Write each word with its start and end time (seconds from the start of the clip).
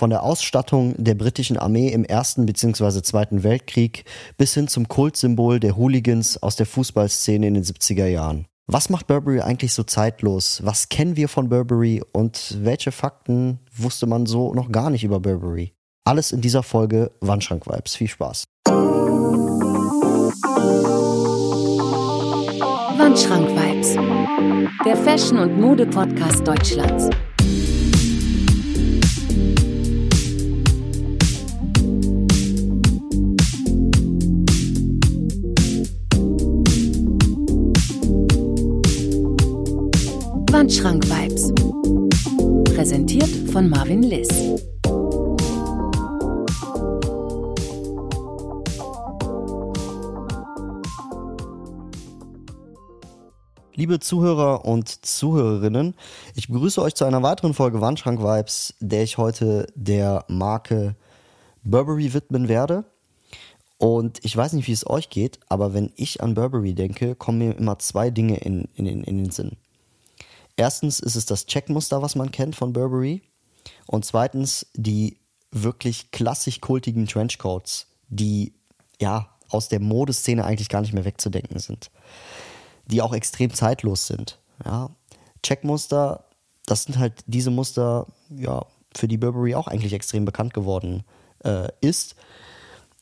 Von 0.00 0.08
der 0.08 0.22
Ausstattung 0.22 0.94
der 0.96 1.14
britischen 1.14 1.58
Armee 1.58 1.90
im 1.90 2.04
Ersten 2.06 2.46
bzw. 2.46 3.02
Zweiten 3.02 3.42
Weltkrieg 3.42 4.06
bis 4.38 4.54
hin 4.54 4.66
zum 4.66 4.88
Kultsymbol 4.88 5.60
der 5.60 5.76
Hooligans 5.76 6.42
aus 6.42 6.56
der 6.56 6.64
Fußballszene 6.64 7.46
in 7.46 7.52
den 7.52 7.64
70er 7.64 8.06
Jahren. 8.06 8.46
Was 8.66 8.88
macht 8.88 9.08
Burberry 9.08 9.42
eigentlich 9.42 9.74
so 9.74 9.82
zeitlos? 9.82 10.62
Was 10.64 10.88
kennen 10.88 11.16
wir 11.16 11.28
von 11.28 11.50
Burberry 11.50 12.02
und 12.12 12.56
welche 12.62 12.92
Fakten 12.92 13.58
wusste 13.76 14.06
man 14.06 14.24
so 14.24 14.54
noch 14.54 14.72
gar 14.72 14.88
nicht 14.88 15.04
über 15.04 15.20
Burberry? 15.20 15.74
Alles 16.04 16.32
in 16.32 16.40
dieser 16.40 16.62
Folge 16.62 17.10
Wandschrank 17.20 17.66
Vibes. 17.66 17.94
Viel 17.94 18.08
Spaß. 18.08 18.44
Wandschrank 22.96 23.50
Vibes, 23.50 23.96
der 24.86 24.96
Fashion- 24.96 25.40
und 25.40 25.60
Mode-Podcast 25.60 26.48
Deutschlands. 26.48 27.10
Wandschrank 40.52 41.08
Vibes. 41.08 41.54
Präsentiert 42.74 43.30
von 43.52 43.68
Marvin 43.68 44.02
Liss. 44.02 44.28
Liebe 53.76 54.00
Zuhörer 54.00 54.64
und 54.64 54.88
Zuhörerinnen, 55.06 55.94
ich 56.34 56.48
begrüße 56.48 56.82
euch 56.82 56.96
zu 56.96 57.04
einer 57.04 57.22
weiteren 57.22 57.54
Folge 57.54 57.80
Wandschrank 57.80 58.20
Vibes, 58.20 58.74
der 58.80 59.04
ich 59.04 59.18
heute 59.18 59.68
der 59.76 60.24
Marke 60.26 60.96
Burberry 61.62 62.12
widmen 62.12 62.48
werde. 62.48 62.84
Und 63.78 64.18
ich 64.24 64.36
weiß 64.36 64.54
nicht, 64.54 64.66
wie 64.66 64.72
es 64.72 64.84
euch 64.90 65.10
geht, 65.10 65.38
aber 65.48 65.74
wenn 65.74 65.92
ich 65.94 66.20
an 66.20 66.34
Burberry 66.34 66.74
denke, 66.74 67.14
kommen 67.14 67.38
mir 67.38 67.56
immer 67.56 67.78
zwei 67.78 68.10
Dinge 68.10 68.38
in, 68.38 68.68
in, 68.74 68.86
in 68.86 69.16
den 69.16 69.30
Sinn. 69.30 69.56
Erstens 70.56 71.00
ist 71.00 71.16
es 71.16 71.26
das 71.26 71.46
Checkmuster, 71.46 72.02
was 72.02 72.14
man 72.14 72.30
kennt 72.30 72.56
von 72.56 72.72
Burberry. 72.72 73.22
Und 73.86 74.04
zweitens 74.04 74.66
die 74.74 75.18
wirklich 75.52 76.10
klassisch 76.12 76.60
kultigen 76.60 77.06
Trenchcoats, 77.06 77.86
die 78.08 78.54
ja 79.00 79.28
aus 79.48 79.68
der 79.68 79.80
Modeszene 79.80 80.44
eigentlich 80.44 80.68
gar 80.68 80.80
nicht 80.80 80.92
mehr 80.92 81.04
wegzudenken 81.04 81.58
sind. 81.58 81.90
Die 82.86 83.02
auch 83.02 83.12
extrem 83.12 83.52
zeitlos 83.52 84.06
sind. 84.06 84.38
Ja. 84.64 84.90
Checkmuster, 85.42 86.24
das 86.66 86.84
sind 86.84 86.98
halt 86.98 87.24
diese 87.26 87.50
Muster, 87.50 88.06
ja, 88.30 88.66
für 88.94 89.08
die 89.08 89.18
Burberry 89.18 89.54
auch 89.54 89.68
eigentlich 89.68 89.92
extrem 89.92 90.24
bekannt 90.24 90.54
geworden 90.54 91.04
äh, 91.44 91.68
ist. 91.80 92.16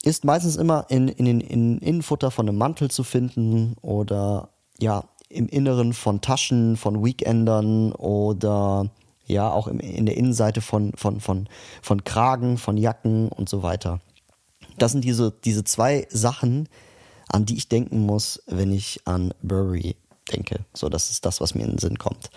Ist 0.02 0.24
meistens 0.24 0.56
immer 0.56 0.86
in, 0.88 1.08
in 1.08 1.24
den 1.24 1.40
in 1.40 1.78
Innenfutter 1.78 2.30
von 2.30 2.48
einem 2.48 2.58
Mantel 2.58 2.90
zu 2.90 3.02
finden 3.04 3.74
oder 3.80 4.50
ja, 4.78 5.04
im 5.28 5.48
Inneren 5.48 5.92
von 5.92 6.20
Taschen, 6.20 6.76
von 6.76 7.04
Weekendern 7.04 7.92
oder 7.92 8.90
ja, 9.26 9.50
auch 9.50 9.66
im, 9.66 9.78
in 9.78 10.06
der 10.06 10.16
Innenseite 10.16 10.60
von, 10.60 10.92
von, 10.96 11.20
von, 11.20 11.48
von 11.82 12.04
Kragen, 12.04 12.56
von 12.56 12.76
Jacken 12.76 13.28
und 13.28 13.48
so 13.48 13.62
weiter. 13.62 14.00
Das 14.78 14.92
sind 14.92 15.04
diese, 15.04 15.32
diese 15.44 15.64
zwei 15.64 16.06
Sachen, 16.08 16.68
an 17.28 17.44
die 17.44 17.56
ich 17.56 17.68
denken 17.68 18.00
muss, 18.00 18.42
wenn 18.46 18.72
ich 18.72 19.02
an 19.04 19.34
Burberry 19.42 19.96
denke. 20.32 20.60
So, 20.72 20.88
das 20.88 21.10
ist 21.10 21.26
das, 21.26 21.40
was 21.40 21.54
mir 21.54 21.64
in 21.64 21.72
den 21.72 21.78
Sinn 21.78 21.98
kommt. 21.98 22.30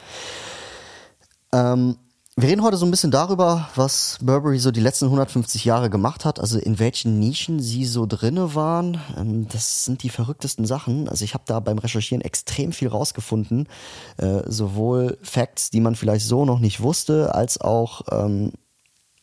Ähm, 1.53 1.97
wir 2.37 2.47
reden 2.47 2.63
heute 2.63 2.77
so 2.77 2.85
ein 2.85 2.91
bisschen 2.91 3.11
darüber, 3.11 3.69
was 3.75 4.17
Burberry 4.21 4.57
so 4.57 4.71
die 4.71 4.79
letzten 4.79 5.05
150 5.05 5.65
Jahre 5.65 5.89
gemacht 5.89 6.23
hat, 6.23 6.39
also 6.39 6.57
in 6.57 6.79
welchen 6.79 7.19
Nischen 7.19 7.59
sie 7.59 7.85
so 7.85 8.05
drinne 8.05 8.55
waren. 8.55 9.01
Ähm, 9.17 9.49
das 9.49 9.83
sind 9.83 10.01
die 10.01 10.09
verrücktesten 10.09 10.65
Sachen. 10.65 11.09
Also 11.09 11.25
ich 11.25 11.33
habe 11.33 11.43
da 11.45 11.59
beim 11.59 11.77
Recherchieren 11.77 12.21
extrem 12.21 12.71
viel 12.71 12.87
rausgefunden, 12.87 13.67
äh, 14.15 14.43
sowohl 14.45 15.17
Facts, 15.21 15.71
die 15.71 15.81
man 15.81 15.95
vielleicht 15.95 16.25
so 16.25 16.45
noch 16.45 16.59
nicht 16.59 16.81
wusste, 16.81 17.35
als 17.35 17.59
auch 17.59 18.03
ähm, 18.11 18.53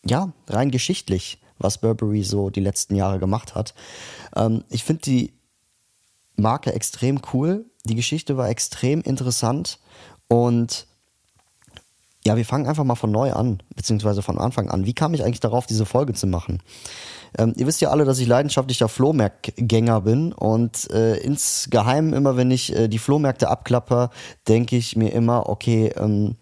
ja 0.04 0.32
rein 0.46 0.70
geschichtlich, 0.70 1.40
was 1.58 1.78
Burberry 1.78 2.25
so 2.25 2.50
die 2.50 2.60
letzten 2.60 2.94
Jahre 2.94 3.19
gemacht 3.19 3.54
hat. 3.54 3.72
Ähm, 4.36 4.64
ich 4.69 4.84
finde 4.84 5.02
die 5.02 5.32
Marke 6.36 6.75
extrem 6.75 7.22
cool. 7.32 7.64
Die 7.84 7.94
Geschichte 7.94 8.36
war 8.36 8.50
extrem 8.50 9.00
interessant 9.00 9.78
und 10.28 10.86
ja, 12.28 12.36
wir 12.36 12.44
fangen 12.44 12.66
einfach 12.66 12.84
mal 12.84 12.94
von 12.94 13.10
neu 13.10 13.32
an, 13.32 13.62
beziehungsweise 13.74 14.20
von 14.20 14.36
Anfang 14.36 14.68
an. 14.68 14.84
Wie 14.84 14.92
kam 14.92 15.14
ich 15.14 15.24
eigentlich 15.24 15.40
darauf, 15.40 15.64
diese 15.64 15.86
Folge 15.86 16.12
zu 16.12 16.26
machen? 16.26 16.62
Ähm, 17.38 17.54
ihr 17.56 17.66
wisst 17.66 17.80
ja 17.80 17.88
alle, 17.88 18.04
dass 18.04 18.18
ich 18.18 18.26
leidenschaftlicher 18.26 18.86
Flohmarktgänger 18.90 20.02
bin 20.02 20.34
und 20.34 20.90
äh, 20.90 21.16
insgeheim 21.16 22.12
immer, 22.12 22.36
wenn 22.36 22.50
ich 22.50 22.76
äh, 22.76 22.88
die 22.88 22.98
Flohmärkte 22.98 23.48
abklapper, 23.48 24.10
denke 24.46 24.76
ich 24.76 24.94
mir 24.94 25.08
immer, 25.14 25.48
okay, 25.48 25.90
ähm, 25.96 26.36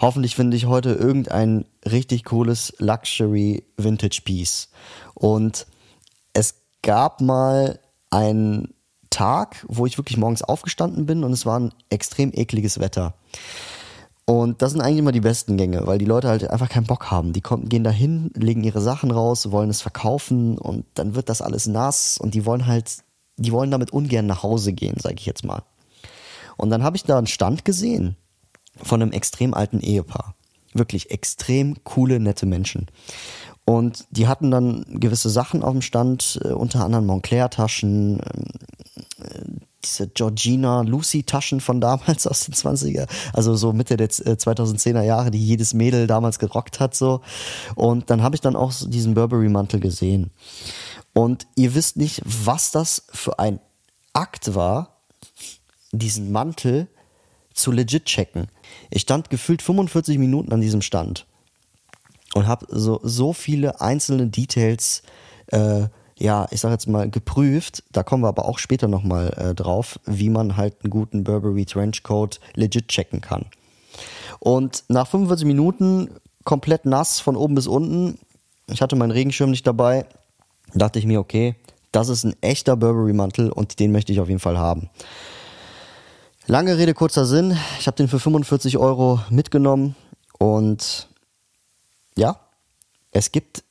hoffentlich 0.00 0.34
finde 0.34 0.56
ich 0.56 0.64
heute 0.64 0.92
irgendein 0.92 1.66
richtig 1.84 2.24
cooles 2.24 2.72
Luxury 2.78 3.66
Vintage 3.76 4.22
Piece. 4.24 4.70
Und 5.12 5.66
es 6.32 6.54
gab 6.82 7.20
mal 7.20 7.80
einen 8.08 8.72
Tag, 9.10 9.62
wo 9.68 9.84
ich 9.84 9.98
wirklich 9.98 10.16
morgens 10.16 10.42
aufgestanden 10.42 11.04
bin 11.04 11.22
und 11.22 11.32
es 11.32 11.44
war 11.44 11.60
ein 11.60 11.74
extrem 11.90 12.32
ekliges 12.32 12.80
Wetter. 12.80 13.12
Und 14.28 14.60
das 14.60 14.72
sind 14.72 14.82
eigentlich 14.82 14.98
immer 14.98 15.12
die 15.12 15.22
besten 15.22 15.56
Gänge, 15.56 15.86
weil 15.86 15.96
die 15.96 16.04
Leute 16.04 16.28
halt 16.28 16.50
einfach 16.50 16.68
keinen 16.68 16.84
Bock 16.84 17.10
haben. 17.10 17.32
Die 17.32 17.40
kommen, 17.40 17.70
gehen 17.70 17.82
dahin, 17.82 18.30
legen 18.34 18.62
ihre 18.62 18.82
Sachen 18.82 19.10
raus, 19.10 19.52
wollen 19.52 19.70
es 19.70 19.80
verkaufen 19.80 20.58
und 20.58 20.84
dann 20.92 21.14
wird 21.14 21.30
das 21.30 21.40
alles 21.40 21.66
nass 21.66 22.18
und 22.18 22.34
die 22.34 22.44
wollen 22.44 22.66
halt, 22.66 22.98
die 23.38 23.52
wollen 23.52 23.70
damit 23.70 23.90
ungern 23.90 24.26
nach 24.26 24.42
Hause 24.42 24.74
gehen, 24.74 24.96
sage 25.00 25.14
ich 25.16 25.24
jetzt 25.24 25.46
mal. 25.46 25.62
Und 26.58 26.68
dann 26.68 26.82
habe 26.82 26.98
ich 26.98 27.04
da 27.04 27.16
einen 27.16 27.26
Stand 27.26 27.64
gesehen 27.64 28.16
von 28.82 29.00
einem 29.00 29.12
extrem 29.12 29.54
alten 29.54 29.80
Ehepaar. 29.80 30.34
Wirklich 30.74 31.10
extrem 31.10 31.82
coole, 31.84 32.20
nette 32.20 32.44
Menschen. 32.44 32.88
Und 33.64 34.04
die 34.10 34.28
hatten 34.28 34.50
dann 34.50 34.84
gewisse 35.00 35.30
Sachen 35.30 35.62
auf 35.62 35.72
dem 35.72 35.80
Stand, 35.80 36.38
äh, 36.44 36.48
unter 36.48 36.84
anderem 36.84 37.06
Montclair-Taschen, 37.06 38.20
äh, 38.20 39.67
diese 39.84 40.08
Georgina 40.08 40.82
Lucy 40.82 41.22
Taschen 41.22 41.60
von 41.60 41.80
damals 41.80 42.26
aus 42.28 42.46
den 42.46 42.54
20er, 42.54 43.06
also 43.32 43.54
so 43.54 43.72
Mitte 43.72 43.96
der 43.96 44.10
2010er 44.10 45.02
äh, 45.02 45.06
Jahre, 45.06 45.30
die 45.30 45.44
jedes 45.44 45.74
Mädel 45.74 46.06
damals 46.06 46.38
gerockt 46.38 46.80
hat 46.80 46.94
so. 46.94 47.20
Und 47.74 48.10
dann 48.10 48.22
habe 48.22 48.34
ich 48.34 48.40
dann 48.40 48.56
auch 48.56 48.72
diesen 48.86 49.14
Burberry 49.14 49.48
Mantel 49.48 49.80
gesehen. 49.80 50.30
Und 51.14 51.46
ihr 51.56 51.74
wisst 51.74 51.96
nicht, 51.96 52.22
was 52.24 52.70
das 52.70 53.04
für 53.10 53.38
ein 53.38 53.60
Akt 54.12 54.54
war, 54.54 54.98
diesen 55.92 56.32
Mantel 56.32 56.88
zu 57.54 57.72
legit 57.72 58.04
checken. 58.04 58.48
Ich 58.90 59.02
stand 59.02 59.30
gefühlt 59.30 59.62
45 59.62 60.18
Minuten 60.18 60.52
an 60.52 60.60
diesem 60.60 60.82
Stand 60.82 61.26
und 62.34 62.46
habe 62.46 62.66
so 62.68 63.00
so 63.02 63.32
viele 63.32 63.80
einzelne 63.80 64.28
Details 64.28 65.02
äh, 65.48 65.88
ja, 66.18 66.46
ich 66.50 66.60
sag 66.60 66.70
jetzt 66.70 66.88
mal, 66.88 67.08
geprüft. 67.08 67.84
Da 67.92 68.02
kommen 68.02 68.22
wir 68.22 68.28
aber 68.28 68.44
auch 68.44 68.58
später 68.58 68.88
nochmal 68.88 69.32
äh, 69.36 69.54
drauf, 69.54 69.98
wie 70.04 70.30
man 70.30 70.56
halt 70.56 70.76
einen 70.82 70.90
guten 70.90 71.24
Burberry 71.24 71.64
Trenchcoat 71.64 72.40
legit 72.54 72.88
checken 72.88 73.20
kann. 73.20 73.46
Und 74.40 74.84
nach 74.88 75.06
45 75.06 75.46
Minuten 75.46 76.10
komplett 76.44 76.84
nass 76.84 77.20
von 77.20 77.36
oben 77.36 77.54
bis 77.54 77.66
unten, 77.66 78.18
ich 78.68 78.82
hatte 78.82 78.96
meinen 78.96 79.10
Regenschirm 79.10 79.50
nicht 79.50 79.66
dabei, 79.66 80.06
dachte 80.74 80.98
ich 80.98 81.06
mir, 81.06 81.20
okay, 81.20 81.56
das 81.92 82.08
ist 82.08 82.24
ein 82.24 82.36
echter 82.40 82.76
Burberry-Mantel 82.76 83.50
und 83.50 83.80
den 83.80 83.92
möchte 83.92 84.12
ich 84.12 84.20
auf 84.20 84.28
jeden 84.28 84.40
Fall 84.40 84.58
haben. 84.58 84.90
Lange 86.46 86.78
Rede, 86.78 86.94
kurzer 86.94 87.26
Sinn. 87.26 87.56
Ich 87.78 87.86
habe 87.86 87.96
den 87.96 88.08
für 88.08 88.18
45 88.18 88.78
Euro 88.78 89.20
mitgenommen 89.30 89.96
und 90.38 91.08
ja, 92.16 92.40
es 93.10 93.32
gibt 93.32 93.64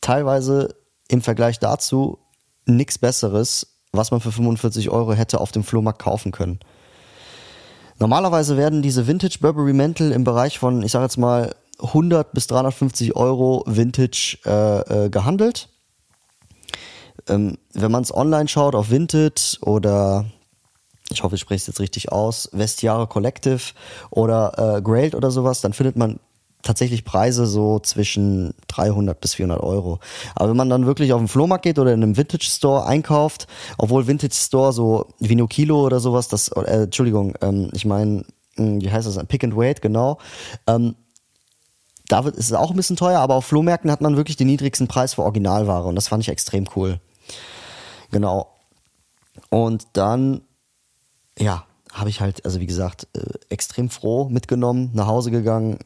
teilweise 0.00 0.74
im 1.08 1.22
Vergleich 1.22 1.58
dazu 1.58 2.18
nichts 2.66 2.98
Besseres, 2.98 3.78
was 3.92 4.10
man 4.10 4.20
für 4.20 4.32
45 4.32 4.90
Euro 4.90 5.14
hätte 5.14 5.40
auf 5.40 5.52
dem 5.52 5.64
Flohmarkt 5.64 6.00
kaufen 6.00 6.32
können. 6.32 6.60
Normalerweise 7.98 8.56
werden 8.56 8.82
diese 8.82 9.06
Vintage 9.06 9.38
Burberry 9.40 9.72
Mäntel 9.72 10.12
im 10.12 10.22
Bereich 10.22 10.58
von, 10.58 10.82
ich 10.82 10.92
sage 10.92 11.04
jetzt 11.04 11.16
mal, 11.16 11.54
100 11.80 12.32
bis 12.32 12.46
350 12.46 13.16
Euro 13.16 13.64
Vintage 13.66 14.38
äh, 14.44 15.06
äh, 15.06 15.10
gehandelt. 15.10 15.68
Ähm, 17.28 17.58
wenn 17.72 17.90
man 17.90 18.02
es 18.02 18.14
online 18.14 18.48
schaut 18.48 18.74
auf 18.74 18.90
Vintage 18.90 19.58
oder 19.62 20.26
ich 21.10 21.22
hoffe, 21.22 21.36
ich 21.36 21.40
spreche 21.40 21.62
es 21.62 21.66
jetzt 21.66 21.80
richtig 21.80 22.12
aus, 22.12 22.50
Vestiare 22.52 23.06
Collective 23.06 23.72
oder 24.10 24.76
äh, 24.76 24.82
Grailed 24.82 25.14
oder 25.14 25.30
sowas, 25.30 25.60
dann 25.60 25.72
findet 25.72 25.96
man 25.96 26.20
tatsächlich 26.62 27.04
Preise 27.04 27.46
so 27.46 27.78
zwischen 27.78 28.54
300 28.68 29.20
bis 29.20 29.34
400 29.34 29.60
Euro. 29.62 29.98
Aber 30.34 30.50
wenn 30.50 30.56
man 30.56 30.70
dann 30.70 30.86
wirklich 30.86 31.12
auf 31.12 31.20
den 31.20 31.28
Flohmarkt 31.28 31.64
geht 31.64 31.78
oder 31.78 31.92
in 31.92 32.02
einem 32.02 32.16
Vintage 32.16 32.44
Store 32.44 32.86
einkauft, 32.86 33.46
obwohl 33.76 34.06
Vintage 34.06 34.34
Store 34.34 34.72
so 34.72 35.06
Vino 35.18 35.46
Kilo 35.46 35.84
oder 35.84 36.00
sowas, 36.00 36.28
das, 36.28 36.48
äh, 36.48 36.84
Entschuldigung, 36.84 37.34
ähm, 37.40 37.70
ich 37.72 37.84
meine, 37.84 38.24
hm, 38.56 38.80
wie 38.80 38.90
heißt 38.90 39.06
das, 39.06 39.22
Pick 39.26 39.44
and 39.44 39.56
Wait, 39.56 39.82
genau, 39.82 40.18
ähm, 40.66 40.94
da 42.08 42.24
wird, 42.24 42.36
ist 42.36 42.46
es 42.46 42.52
auch 42.54 42.70
ein 42.70 42.76
bisschen 42.76 42.96
teuer, 42.96 43.20
aber 43.20 43.34
auf 43.34 43.44
Flohmärkten 43.44 43.90
hat 43.90 44.00
man 44.00 44.16
wirklich 44.16 44.36
den 44.36 44.46
niedrigsten 44.46 44.88
Preis 44.88 45.14
für 45.14 45.22
Originalware 45.22 45.84
und 45.84 45.94
das 45.94 46.08
fand 46.08 46.22
ich 46.22 46.30
extrem 46.30 46.66
cool. 46.74 47.00
Genau. 48.10 48.48
Und 49.50 49.86
dann, 49.92 50.40
ja, 51.38 51.64
habe 51.92 52.10
ich 52.10 52.20
halt, 52.20 52.44
also 52.44 52.60
wie 52.60 52.66
gesagt, 52.66 53.08
äh, 53.14 53.20
extrem 53.48 53.90
froh 53.90 54.28
mitgenommen, 54.28 54.90
nach 54.94 55.06
Hause 55.06 55.30
gegangen. 55.30 55.78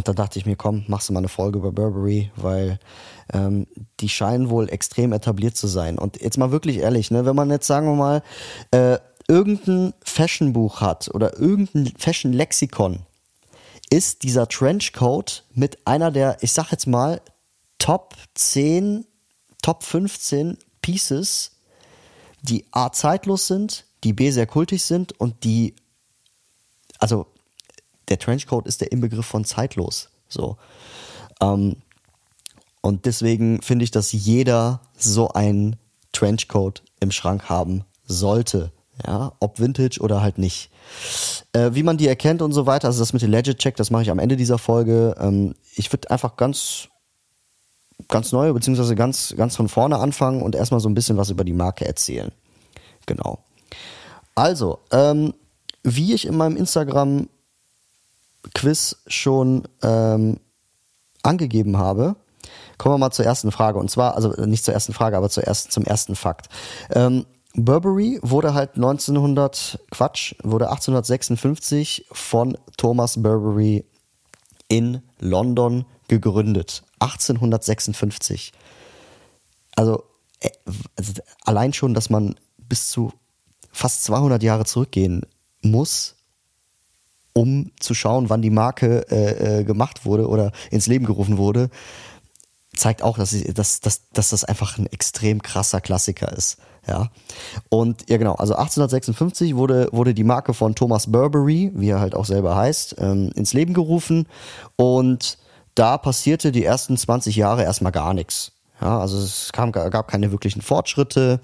Und 0.00 0.08
dann 0.08 0.16
dachte 0.16 0.38
ich 0.38 0.46
mir, 0.46 0.56
komm, 0.56 0.84
machst 0.86 1.10
du 1.10 1.12
mal 1.12 1.18
eine 1.18 1.28
Folge 1.28 1.58
über 1.58 1.72
Burberry, 1.72 2.30
weil 2.34 2.78
ähm, 3.34 3.66
die 4.00 4.08
scheinen 4.08 4.48
wohl 4.48 4.70
extrem 4.70 5.12
etabliert 5.12 5.58
zu 5.58 5.66
sein. 5.66 5.98
Und 5.98 6.22
jetzt 6.22 6.38
mal 6.38 6.50
wirklich 6.52 6.78
ehrlich, 6.78 7.10
ne, 7.10 7.26
wenn 7.26 7.36
man 7.36 7.50
jetzt, 7.50 7.66
sagen 7.66 7.86
wir 7.86 7.96
mal, 7.96 8.22
äh, 8.70 8.98
irgendein 9.28 9.92
Fashionbuch 10.02 10.80
hat 10.80 11.10
oder 11.12 11.38
irgendein 11.38 11.92
Fashion-Lexikon, 11.98 13.00
ist 13.90 14.22
dieser 14.22 14.48
Trenchcoat 14.48 15.44
mit 15.52 15.86
einer 15.86 16.10
der, 16.10 16.38
ich 16.40 16.52
sag 16.52 16.72
jetzt 16.72 16.86
mal, 16.86 17.20
Top 17.78 18.14
10, 18.36 19.04
Top 19.60 19.82
15 19.82 20.56
Pieces, 20.80 21.50
die 22.40 22.64
A 22.70 22.90
zeitlos 22.90 23.48
sind, 23.48 23.84
die 24.02 24.14
B 24.14 24.30
sehr 24.30 24.46
kultig 24.46 24.82
sind 24.82 25.20
und 25.20 25.44
die, 25.44 25.76
also 26.98 27.26
der 28.10 28.18
Trenchcoat 28.18 28.66
ist 28.66 28.80
der 28.80 28.92
Inbegriff 28.92 29.26
von 29.26 29.44
zeitlos. 29.44 30.10
So. 30.28 30.56
Ähm, 31.40 31.76
und 32.82 33.06
deswegen 33.06 33.62
finde 33.62 33.84
ich, 33.84 33.90
dass 33.90 34.12
jeder 34.12 34.80
so 34.96 35.28
einen 35.28 35.76
Trenchcoat 36.12 36.82
im 37.00 37.10
Schrank 37.10 37.48
haben 37.48 37.84
sollte. 38.04 38.72
Ja, 39.06 39.32
ob 39.40 39.58
Vintage 39.58 40.00
oder 40.00 40.20
halt 40.20 40.36
nicht. 40.36 40.70
Äh, 41.54 41.70
wie 41.72 41.82
man 41.82 41.96
die 41.96 42.06
erkennt 42.06 42.42
und 42.42 42.52
so 42.52 42.66
weiter, 42.66 42.88
also 42.88 42.98
das 42.98 43.14
mit 43.14 43.22
dem 43.22 43.30
Legit-Check, 43.30 43.76
das 43.76 43.90
mache 43.90 44.02
ich 44.02 44.10
am 44.10 44.18
Ende 44.18 44.36
dieser 44.36 44.58
Folge. 44.58 45.14
Ähm, 45.18 45.54
ich 45.74 45.90
würde 45.90 46.10
einfach 46.10 46.36
ganz, 46.36 46.88
ganz 48.08 48.30
neu, 48.32 48.52
beziehungsweise 48.52 48.94
ganz, 48.94 49.34
ganz 49.36 49.56
von 49.56 49.68
vorne 49.68 49.98
anfangen 49.98 50.42
und 50.42 50.54
erstmal 50.54 50.80
so 50.80 50.88
ein 50.90 50.94
bisschen 50.94 51.16
was 51.16 51.30
über 51.30 51.44
die 51.44 51.54
Marke 51.54 51.86
erzählen. 51.86 52.30
Genau. 53.06 53.38
Also, 54.34 54.80
ähm, 54.90 55.32
wie 55.82 56.12
ich 56.12 56.26
in 56.26 56.36
meinem 56.36 56.56
Instagram-Quiz 58.44 58.96
schon 59.06 59.68
ähm, 59.82 60.40
angegeben 61.22 61.76
habe, 61.76 62.16
kommen 62.78 62.94
wir 62.94 62.98
mal 62.98 63.10
zur 63.10 63.24
ersten 63.24 63.52
Frage. 63.52 63.78
Und 63.78 63.90
zwar, 63.90 64.14
also 64.14 64.30
nicht 64.46 64.64
zur 64.64 64.74
ersten 64.74 64.92
Frage, 64.92 65.16
aber 65.16 65.30
zur 65.30 65.44
ersten, 65.44 65.70
zum 65.70 65.84
ersten 65.84 66.16
Fakt. 66.16 66.48
Ähm, 66.90 67.26
Burberry 67.54 68.20
wurde 68.22 68.54
halt 68.54 68.76
1900, 68.76 69.80
Quatsch, 69.90 70.34
wurde 70.42 70.70
1856 70.70 72.06
von 72.12 72.56
Thomas 72.76 73.20
Burberry 73.22 73.84
in 74.68 75.02
London 75.18 75.84
gegründet. 76.08 76.84
1856. 77.00 78.52
Also, 79.74 80.04
äh, 80.38 80.50
also 80.96 81.12
allein 81.44 81.72
schon, 81.72 81.92
dass 81.92 82.08
man 82.08 82.36
bis 82.56 82.88
zu 82.88 83.12
fast 83.72 84.04
200 84.04 84.42
Jahre 84.42 84.64
zurückgehen 84.64 85.26
muss, 85.60 86.19
um 87.32 87.70
zu 87.80 87.94
schauen, 87.94 88.28
wann 88.28 88.42
die 88.42 88.50
Marke 88.50 89.06
äh, 89.10 89.60
äh, 89.60 89.64
gemacht 89.64 90.04
wurde 90.04 90.28
oder 90.28 90.52
ins 90.70 90.86
Leben 90.86 91.06
gerufen 91.06 91.38
wurde, 91.38 91.70
zeigt 92.76 93.02
auch, 93.02 93.18
dass, 93.18 93.32
ich, 93.32 93.52
dass, 93.54 93.80
dass, 93.80 94.08
dass 94.10 94.30
das 94.30 94.44
einfach 94.44 94.78
ein 94.78 94.86
extrem 94.86 95.42
krasser 95.42 95.80
Klassiker 95.80 96.32
ist. 96.32 96.58
Ja. 96.86 97.10
Und 97.68 98.08
ja 98.08 98.16
genau, 98.16 98.34
also 98.34 98.54
1856 98.54 99.54
wurde, 99.56 99.88
wurde 99.92 100.14
die 100.14 100.24
Marke 100.24 100.54
von 100.54 100.74
Thomas 100.74 101.10
Burberry, 101.10 101.72
wie 101.74 101.90
er 101.90 102.00
halt 102.00 102.14
auch 102.14 102.24
selber 102.24 102.56
heißt, 102.56 102.96
ähm, 102.98 103.30
ins 103.34 103.52
Leben 103.52 103.74
gerufen. 103.74 104.26
Und 104.76 105.38
da 105.74 105.98
passierte 105.98 106.52
die 106.52 106.64
ersten 106.64 106.96
20 106.96 107.36
Jahre 107.36 107.62
erstmal 107.62 107.92
gar 107.92 108.14
nichts. 108.14 108.52
Ja, 108.80 108.98
also 108.98 109.18
es 109.18 109.52
kam, 109.52 109.72
gab 109.72 110.08
keine 110.08 110.32
wirklichen 110.32 110.62
Fortschritte. 110.62 111.40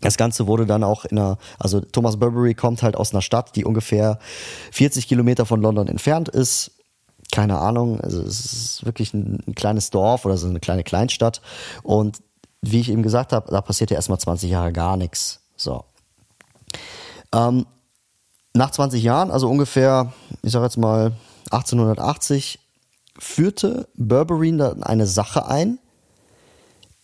Das 0.00 0.16
Ganze 0.16 0.46
wurde 0.46 0.66
dann 0.66 0.84
auch 0.84 1.04
in 1.04 1.18
einer, 1.18 1.38
also 1.58 1.80
Thomas 1.80 2.18
Burberry 2.18 2.54
kommt 2.54 2.82
halt 2.82 2.96
aus 2.96 3.12
einer 3.12 3.22
Stadt, 3.22 3.56
die 3.56 3.64
ungefähr 3.64 4.18
40 4.72 5.08
Kilometer 5.08 5.44
von 5.44 5.60
London 5.60 5.88
entfernt 5.88 6.28
ist. 6.28 6.72
Keine 7.32 7.58
Ahnung, 7.58 8.00
also 8.00 8.22
es 8.22 8.44
ist 8.44 8.86
wirklich 8.86 9.12
ein, 9.12 9.40
ein 9.46 9.54
kleines 9.54 9.90
Dorf 9.90 10.24
oder 10.24 10.36
so 10.36 10.48
eine 10.48 10.60
kleine 10.60 10.84
Kleinstadt. 10.84 11.42
Und 11.82 12.20
wie 12.62 12.80
ich 12.80 12.90
eben 12.90 13.02
gesagt 13.02 13.32
habe, 13.32 13.50
da 13.50 13.60
passiert 13.60 13.90
ja 13.90 13.96
erstmal 13.96 14.18
20 14.18 14.50
Jahre 14.50 14.72
gar 14.72 14.96
nichts. 14.96 15.40
So. 15.56 15.84
Ähm, 17.34 17.66
nach 18.54 18.70
20 18.70 19.02
Jahren, 19.02 19.30
also 19.30 19.48
ungefähr, 19.48 20.12
ich 20.42 20.52
sage 20.52 20.64
jetzt 20.64 20.78
mal 20.78 21.12
1880, 21.50 22.58
führte 23.18 23.88
Burberry 23.94 24.56
dann 24.56 24.82
eine 24.82 25.06
Sache 25.06 25.46
ein, 25.46 25.78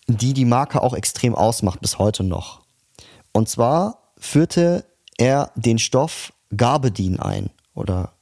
die 0.07 0.33
die 0.33 0.45
Marke 0.45 0.83
auch 0.83 0.95
extrem 0.95 1.35
ausmacht 1.35 1.81
bis 1.81 1.99
heute 1.99 2.25
noch. 2.25 2.64
Und 3.35 3.49
zwar 3.49 4.13
führte 4.17 4.87
er 5.19 5.51
den 5.57 5.79
Stoff 5.79 6.33
Gabardine 6.57 7.23
ein 7.23 7.51
oder 7.75 8.13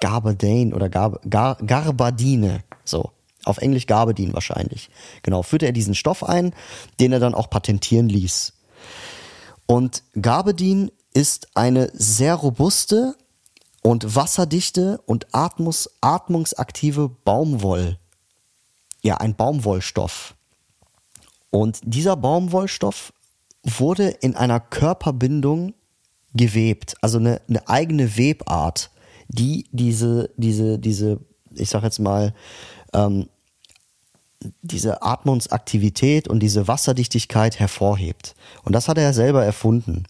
Gabardine 0.00 0.74
oder 0.74 0.90
Gar, 0.90 1.18
Gar, 1.28 1.56
Garbadine, 1.56 2.62
so. 2.84 3.10
Auf 3.46 3.58
Englisch 3.58 3.86
Gabardine 3.86 4.32
wahrscheinlich. 4.32 4.90
Genau, 5.22 5.42
führte 5.42 5.66
er 5.66 5.72
diesen 5.72 5.94
Stoff 5.94 6.22
ein, 6.22 6.54
den 7.00 7.12
er 7.12 7.20
dann 7.20 7.34
auch 7.34 7.50
patentieren 7.50 8.08
ließ. 8.08 8.52
Und 9.66 10.02
Gabardine 10.20 10.92
ist 11.14 11.48
eine 11.54 11.90
sehr 11.94 12.34
robuste 12.34 13.16
und 13.82 14.14
wasserdichte 14.14 15.00
und 15.06 15.26
atmus, 15.32 15.90
atmungsaktive 16.00 17.08
Baumwoll. 17.08 17.98
Ja, 19.02 19.18
ein 19.18 19.34
Baumwollstoff. 19.34 20.34
Und 21.50 21.80
dieser 21.84 22.16
Baumwollstoff 22.16 23.12
wurde 23.64 24.08
in 24.08 24.36
einer 24.36 24.60
Körperbindung 24.60 25.74
gewebt, 26.34 26.96
also 27.00 27.18
eine, 27.18 27.40
eine 27.48 27.66
eigene 27.68 28.16
Webart, 28.16 28.90
die 29.28 29.66
diese, 29.72 30.30
diese, 30.36 30.78
diese, 30.78 31.20
ich 31.54 31.70
sag 31.70 31.82
jetzt 31.82 31.98
mal, 31.98 32.34
ähm, 32.92 33.28
diese 34.60 35.02
Atmungsaktivität 35.02 36.28
und 36.28 36.40
diese 36.40 36.68
Wasserdichtigkeit 36.68 37.58
hervorhebt. 37.58 38.34
Und 38.62 38.74
das 38.74 38.88
hat 38.88 38.98
er 38.98 39.14
selber 39.14 39.44
erfunden. 39.44 40.04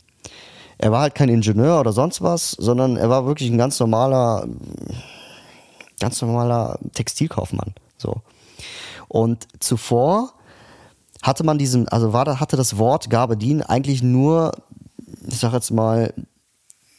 Er 0.79 0.91
war 0.91 1.03
halt 1.03 1.15
kein 1.15 1.29
Ingenieur 1.29 1.79
oder 1.79 1.93
sonst 1.93 2.21
was, 2.21 2.51
sondern 2.51 2.97
er 2.97 3.09
war 3.09 3.27
wirklich 3.27 3.49
ein 3.51 3.59
ganz 3.59 3.79
normaler, 3.79 4.49
ganz 6.01 6.21
normaler 6.21 6.79
Textilkaufmann. 6.95 7.75
So. 7.97 8.23
Und 9.07 9.47
zuvor 9.61 10.34
hatte 11.25 11.43
man 11.43 11.57
diesen, 11.57 11.89
also 11.89 12.13
war, 12.13 12.39
hatte 12.39 12.57
das 12.57 12.77
Wort 12.77 13.09
Gabardin 13.09 13.63
eigentlich 13.63 14.03
nur, 14.03 14.53
ich 15.27 15.39
sag 15.39 15.55
jetzt 15.55 15.71
mal, 15.71 16.13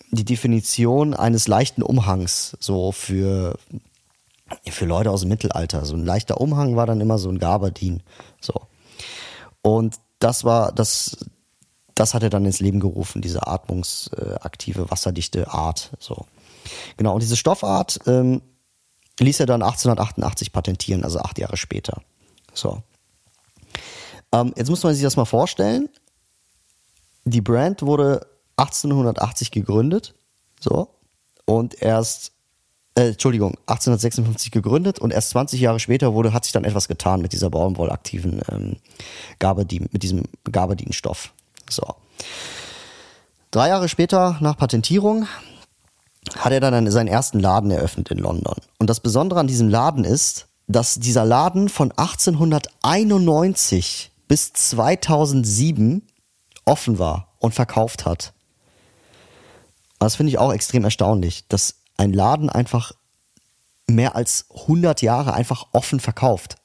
die 0.10 0.25
Definition 0.25 1.13
eines 1.13 1.48
leichten 1.48 1.84
Umhangs, 1.84 2.58
so 2.60 2.91
für, 2.91 3.60
für 4.67 4.86
Leute 4.86 5.12
aus 5.12 5.22
dem 5.22 5.29
Mittelalter. 5.29 5.86
So 5.86 5.96
ein 5.96 6.05
leichter 6.05 6.41
Umhang 6.41 6.75
war 6.75 6.88
dann 6.88 7.01
immer 7.01 7.20
so 7.20 7.29
ein 7.29 7.38
Gabardin. 7.38 8.01
So. 8.41 8.53
Und 9.62 9.98
das 10.17 10.44
war, 10.44 10.72
das, 10.72 11.17
das 11.94 12.15
hat 12.15 12.24
er 12.24 12.32
dann 12.32 12.46
ins 12.46 12.60
Leben 12.60 12.79
gerufen, 12.79 13.22
diese 13.22 13.46
atmungsaktive, 13.46 14.89
wasserdichte 14.89 15.51
Art. 15.51 15.91
So. 16.00 16.25
Genau, 16.98 17.13
und 17.13 17.22
diese 17.22 17.38
Stoffart 17.38 18.00
ähm, 18.08 18.41
ließ 19.20 19.39
er 19.39 19.46
dann 19.46 19.62
1888 19.62 20.51
patentieren, 20.51 21.03
also 21.03 21.20
acht 21.20 21.38
Jahre 21.38 21.58
später. 21.58 22.01
So. 22.55 22.82
Ähm, 24.36 24.54
jetzt 24.58 24.70
muss 24.70 24.84
man 24.84 24.94
sich 24.94 25.04
das 25.04 25.15
mal 25.15 25.24
vorstellen. 25.25 25.88
Die 27.24 27.42
Brand 27.42 27.82
wurde 27.82 28.27
1880 28.58 29.51
gegründet. 29.51 30.13
So. 30.60 30.89
Und 31.46 31.82
erst, 31.82 32.34
äh, 32.96 33.10
Entschuldigung, 33.10 33.51
1856 33.68 34.51
gegründet 34.51 34.98
und 35.00 35.13
erst 35.13 35.30
20 35.30 35.62
Jahre 35.62 35.80
später 35.80 36.13
wurde, 36.13 36.34
hat 36.34 36.44
sich 36.44 36.51
dann 36.51 36.65
etwas 36.65 36.89
getan 36.89 37.22
mit 37.22 37.34
dieser 37.34 37.50
baumwollaktiven 37.50 38.42
ähm, 38.51 38.75
Gabardin, 39.39 39.88
mit 39.92 40.04
diesem 40.04 40.24
Gabardinstoff. 40.51 41.32
So. 41.70 41.96
Drei 43.51 43.70
Jahre 43.70 43.88
später, 43.88 44.38
nach 44.42 44.58
Patentierung, 44.58 45.27
hat 46.38 46.51
er 46.51 46.60
dann 46.60 46.92
seinen 46.92 47.08
ersten 47.08 47.39
Laden 47.39 47.72
eröffnet 47.72 48.12
in 48.12 48.18
London. 48.18 48.56
Und 48.80 48.89
das 48.89 49.00
Besondere 49.00 49.39
an 49.39 49.48
diesem 49.48 49.70
Laden 49.70 50.04
ist, 50.04 50.48
dass 50.68 50.96
dieser 50.96 51.24
Laden 51.24 51.70
von 51.70 51.92
1891 51.92 54.12
bis 54.27 54.53
2007 54.53 56.05
offen 56.65 57.00
war 57.00 57.36
und 57.39 57.53
verkauft 57.53 58.05
hat. 58.05 58.34
Das 60.00 60.15
finde 60.15 60.32
ich 60.32 60.38
auch 60.38 60.53
extrem 60.53 60.84
erstaunlich, 60.84 61.48
dass 61.48 61.82
ein 61.98 62.13
Laden 62.13 62.50
einfach 62.50 62.91
mehr 63.88 64.15
als 64.15 64.48
100 64.51 65.01
Jahre 65.01 65.34
einfach 65.34 65.67
offen 65.72 66.00
verkauft. 66.00 66.55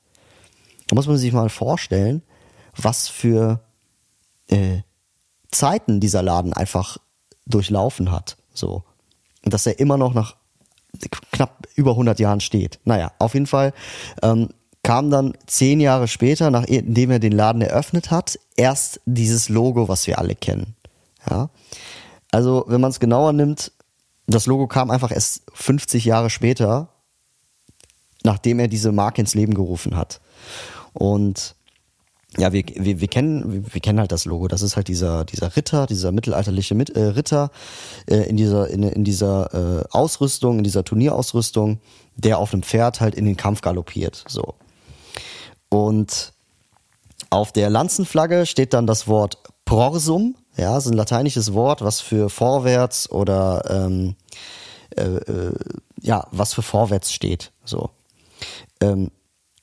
Da 0.89 0.97
muss 0.97 1.07
man 1.07 1.17
sich 1.17 1.33
mal 1.33 1.49
vorstellen, 1.49 2.23
was 2.75 3.09
für 3.09 3.61
äh, 4.49 4.81
Zeiten 5.51 6.01
dieser 6.01 6.23
Laden 6.23 6.53
einfach 6.53 6.99
durchlaufen 7.47 8.11
hat. 8.11 8.37
So. 8.55 8.85
Und 9.45 9.55
dass 9.55 9.67
er 9.67 9.79
immer 9.79 9.97
noch 9.97 10.15
nach 10.15 10.37
knapp 11.33 11.67
über 11.77 11.93
100 11.93 12.19
Jahren 12.19 12.41
steht. 12.41 12.81
Naja, 12.85 13.13
auf 13.19 13.35
jeden 13.35 13.47
Fall 13.47 13.73
ähm, 14.23 14.51
kam 14.83 15.11
dann 15.11 15.35
zehn 15.47 15.81
Jahre 15.81 16.09
später, 16.09 16.51
nachdem 16.51 17.11
er 17.11 17.19
den 17.19 17.33
Laden 17.33 17.63
eröffnet 17.63 18.11
hat, 18.11 18.39
erst 18.57 19.01
dieses 19.05 19.49
Logo, 19.49 19.89
was 19.89 20.07
wir 20.07 20.19
alle 20.19 20.35
kennen. 20.35 20.75
Ja, 21.29 21.51
also 22.33 22.65
wenn 22.69 22.81
man 22.81 22.91
es 22.91 23.01
genauer 23.01 23.33
nimmt, 23.33 23.73
das 24.27 24.47
Logo 24.47 24.67
kam 24.67 24.91
einfach 24.91 25.11
erst 25.11 25.43
50 25.53 26.05
Jahre 26.05 26.31
später, 26.31 26.89
nachdem 28.23 28.61
er 28.61 28.69
diese 28.69 28.93
Marke 28.93 29.21
ins 29.21 29.35
Leben 29.35 29.55
gerufen 29.55 29.97
hat. 29.97 30.21
Und 30.93 31.55
ja, 32.39 32.53
wir, 32.53 32.63
wir, 32.77 33.01
wir, 33.01 33.09
kennen, 33.09 33.67
wir 33.73 33.81
kennen 33.81 33.99
halt 33.99 34.13
das 34.13 34.25
Logo. 34.25 34.47
Das 34.47 34.63
ist 34.63 34.77
halt 34.77 34.87
dieser, 34.87 35.25
dieser 35.25 35.57
Ritter, 35.57 35.87
dieser 35.87 36.13
mittelalterliche 36.13 36.77
Mit, 36.77 36.91
äh, 36.91 37.07
Ritter 37.07 37.51
äh, 38.07 38.29
in 38.29 38.37
dieser, 38.37 38.69
in, 38.69 38.85
in 38.85 39.03
dieser 39.03 39.81
äh, 39.81 39.85
Ausrüstung, 39.91 40.59
in 40.59 40.65
dieser 40.65 40.85
Turnierausrüstung, 40.85 41.81
der 42.15 42.39
auf 42.39 42.53
einem 42.53 42.63
Pferd 42.63 43.01
halt 43.01 43.17
in 43.17 43.25
den 43.25 43.37
Kampf 43.37 43.63
galoppiert. 43.63 44.25
So. 44.29 44.55
Und 45.71 46.33
auf 47.31 47.53
der 47.53 47.71
Lanzenflagge 47.71 48.45
steht 48.45 48.75
dann 48.75 48.87
das 48.87 49.09
Wort 49.09 49.39
Prorsum. 49.65 50.37
Ja, 50.57 50.77
ist 50.77 50.87
ein 50.87 50.95
lateinisches 50.95 51.55
Wort, 51.55 51.81
was 51.81 52.01
für 52.01 52.29
vorwärts 52.29 53.11
oder 53.11 53.63
ähm, 53.71 54.17
äh, 54.97 55.03
äh, 55.03 55.55
ja, 56.03 56.27
was 56.33 56.55
für 56.55 56.63
vorwärts 56.63 57.13
steht. 57.13 57.53
So. 57.65 57.91
Ähm, 58.81 59.11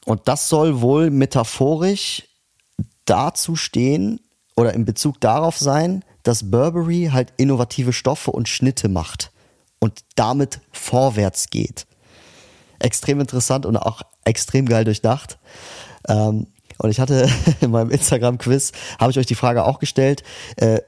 und 0.05 0.21
das 0.27 0.47
soll 0.47 0.81
wohl 0.81 1.11
metaphorisch 1.11 2.23
dazu 3.05 3.55
stehen 3.55 4.21
oder 4.55 4.73
in 4.73 4.85
Bezug 4.85 5.19
darauf 5.19 5.57
sein, 5.57 6.03
dass 6.23 6.49
Burberry 6.49 7.09
halt 7.11 7.33
innovative 7.37 7.93
Stoffe 7.93 8.31
und 8.31 8.47
Schnitte 8.47 8.89
macht 8.89 9.31
und 9.79 10.01
damit 10.15 10.61
vorwärts 10.71 11.49
geht. 11.49 11.85
Extrem 12.79 13.19
interessant 13.19 13.65
und 13.65 13.77
auch 13.77 14.01
extrem 14.23 14.65
geil 14.65 14.85
durchdacht. 14.85 15.39
Ähm, 16.07 16.47
und 16.77 16.89
ich 16.89 16.99
hatte 16.99 17.27
in 17.61 17.71
meinem 17.71 17.89
Instagram-Quiz, 17.89 18.71
habe 18.99 19.11
ich 19.11 19.19
euch 19.19 19.25
die 19.25 19.35
Frage 19.35 19.65
auch 19.65 19.79
gestellt. 19.79 20.23
Äh, 20.57 20.81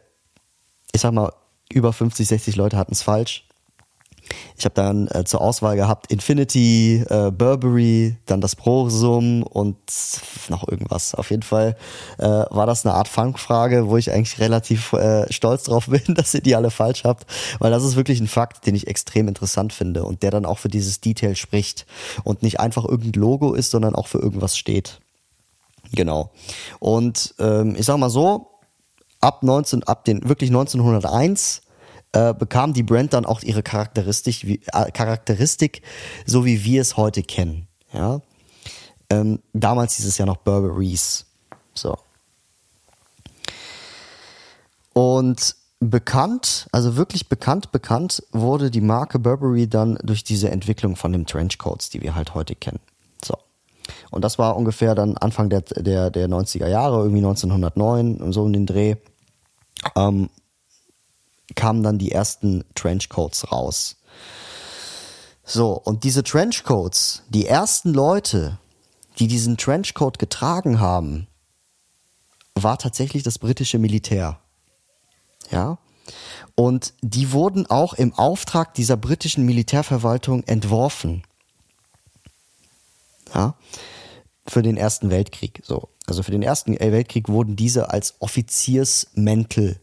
ich 0.93 1.01
sag 1.01 1.13
mal, 1.13 1.33
über 1.71 1.93
50, 1.93 2.27
60 2.27 2.55
Leute 2.55 2.77
hatten 2.77 2.93
es 2.93 3.01
falsch. 3.01 3.48
Ich 4.57 4.65
habe 4.65 4.75
dann 4.75 5.07
äh, 5.07 5.23
zur 5.23 5.41
Auswahl 5.41 5.75
gehabt 5.75 6.11
Infinity, 6.11 7.03
äh, 7.09 7.31
Burberry, 7.31 8.17
dann 8.25 8.41
das 8.41 8.55
Prosum 8.55 9.43
und 9.43 9.77
noch 10.49 10.67
irgendwas. 10.67 11.15
Auf 11.15 11.31
jeden 11.31 11.43
Fall 11.43 11.75
äh, 12.17 12.23
war 12.23 12.65
das 12.65 12.85
eine 12.85 12.95
Art 12.95 13.07
Fangfrage, 13.07 13.87
wo 13.87 13.97
ich 13.97 14.11
eigentlich 14.11 14.39
relativ 14.39 14.93
äh, 14.93 15.31
stolz 15.31 15.63
drauf 15.63 15.87
bin, 15.89 16.15
dass 16.15 16.33
ihr 16.33 16.41
die 16.41 16.55
alle 16.55 16.71
falsch 16.71 17.03
habt, 17.03 17.25
weil 17.59 17.71
das 17.71 17.83
ist 17.83 17.95
wirklich 17.95 18.19
ein 18.19 18.27
Fakt, 18.27 18.65
den 18.65 18.75
ich 18.75 18.87
extrem 18.87 19.27
interessant 19.27 19.73
finde 19.73 20.03
und 20.03 20.23
der 20.23 20.31
dann 20.31 20.45
auch 20.45 20.57
für 20.57 20.69
dieses 20.69 21.01
Detail 21.01 21.35
spricht 21.35 21.85
und 22.23 22.43
nicht 22.43 22.59
einfach 22.59 22.85
irgendein 22.85 23.21
Logo 23.21 23.53
ist, 23.53 23.71
sondern 23.71 23.95
auch 23.95 24.07
für 24.07 24.19
irgendwas 24.19 24.57
steht. 24.57 24.99
Genau. 25.93 26.31
Und 26.79 27.33
ähm, 27.39 27.75
ich 27.77 27.85
sag 27.85 27.97
mal 27.97 28.09
so, 28.09 28.47
ab 29.21 29.43
19, 29.43 29.83
ab 29.83 30.05
den 30.05 30.27
wirklich 30.27 30.49
1901 30.49 31.61
äh, 32.13 32.33
bekam 32.33 32.73
die 32.73 32.83
Brand 32.83 33.13
dann 33.13 33.25
auch 33.25 33.41
ihre 33.43 33.63
Charakteristik, 33.63 34.45
wie, 34.47 34.61
äh, 34.73 34.91
Charakteristik, 34.91 35.81
so 36.25 36.45
wie 36.45 36.63
wir 36.63 36.81
es 36.81 36.97
heute 36.97 37.23
kennen. 37.23 37.67
Ja? 37.93 38.21
Ähm, 39.09 39.39
damals 39.53 39.95
hieß 39.95 40.05
es 40.05 40.17
ja 40.17 40.25
noch 40.25 40.37
Burberry's. 40.37 41.25
So. 41.73 41.97
Und 44.93 45.55
bekannt, 45.79 46.67
also 46.71 46.95
wirklich 46.95 47.29
bekannt, 47.29 47.71
bekannt 47.71 48.23
wurde 48.31 48.69
die 48.69 48.81
Marke 48.81 49.17
Burberry 49.17 49.67
dann 49.67 49.97
durch 50.03 50.23
diese 50.23 50.49
Entwicklung 50.49 50.95
von 50.95 51.13
den 51.13 51.25
Trenchcoats, 51.25 51.89
die 51.89 52.01
wir 52.01 52.15
halt 52.15 52.33
heute 52.33 52.55
kennen. 52.55 52.79
So. 53.23 53.35
Und 54.11 54.23
das 54.23 54.37
war 54.37 54.57
ungefähr 54.57 54.95
dann 54.95 55.17
Anfang 55.17 55.49
der, 55.49 55.61
der, 55.61 56.09
der 56.09 56.27
90er 56.27 56.67
Jahre, 56.67 56.97
irgendwie 56.97 57.19
1909 57.25 58.17
und 58.17 58.33
so 58.33 58.45
in 58.45 58.53
den 58.53 58.65
Dreh. 58.65 58.95
Ähm, 59.95 60.29
kamen 61.55 61.83
dann 61.83 61.97
die 61.97 62.11
ersten 62.11 62.63
Trenchcoats 62.75 63.51
raus. 63.51 63.97
So, 65.43 65.73
und 65.73 66.03
diese 66.03 66.23
Trenchcoats, 66.23 67.23
die 67.29 67.47
ersten 67.47 67.93
Leute, 67.93 68.59
die 69.17 69.27
diesen 69.27 69.57
Trenchcoat 69.57 70.19
getragen 70.19 70.79
haben, 70.79 71.27
war 72.53 72.77
tatsächlich 72.77 73.23
das 73.23 73.39
britische 73.39 73.79
Militär. 73.79 74.39
Ja. 75.49 75.79
Und 76.55 76.93
die 77.01 77.31
wurden 77.31 77.65
auch 77.67 77.93
im 77.93 78.13
Auftrag 78.13 78.73
dieser 78.73 78.97
britischen 78.97 79.45
Militärverwaltung 79.45 80.43
entworfen. 80.43 81.23
Ja. 83.33 83.55
Für 84.47 84.61
den 84.61 84.77
Ersten 84.77 85.09
Weltkrieg. 85.09 85.61
So. 85.63 85.89
Also 86.05 86.23
für 86.23 86.31
den 86.31 86.43
Ersten 86.43 86.79
Weltkrieg 86.79 87.29
wurden 87.29 87.55
diese 87.55 87.91
als 87.91 88.15
Offiziersmäntel 88.19 89.79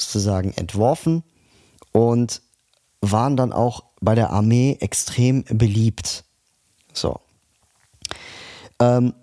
sozusagen 0.00 0.52
entworfen 0.52 1.22
und 1.92 2.42
waren 3.00 3.36
dann 3.36 3.52
auch 3.52 3.84
bei 4.00 4.14
der 4.14 4.30
Armee 4.30 4.76
extrem 4.80 5.44
beliebt. 5.44 6.24
So. 6.92 7.20
Ähm, 8.78 9.14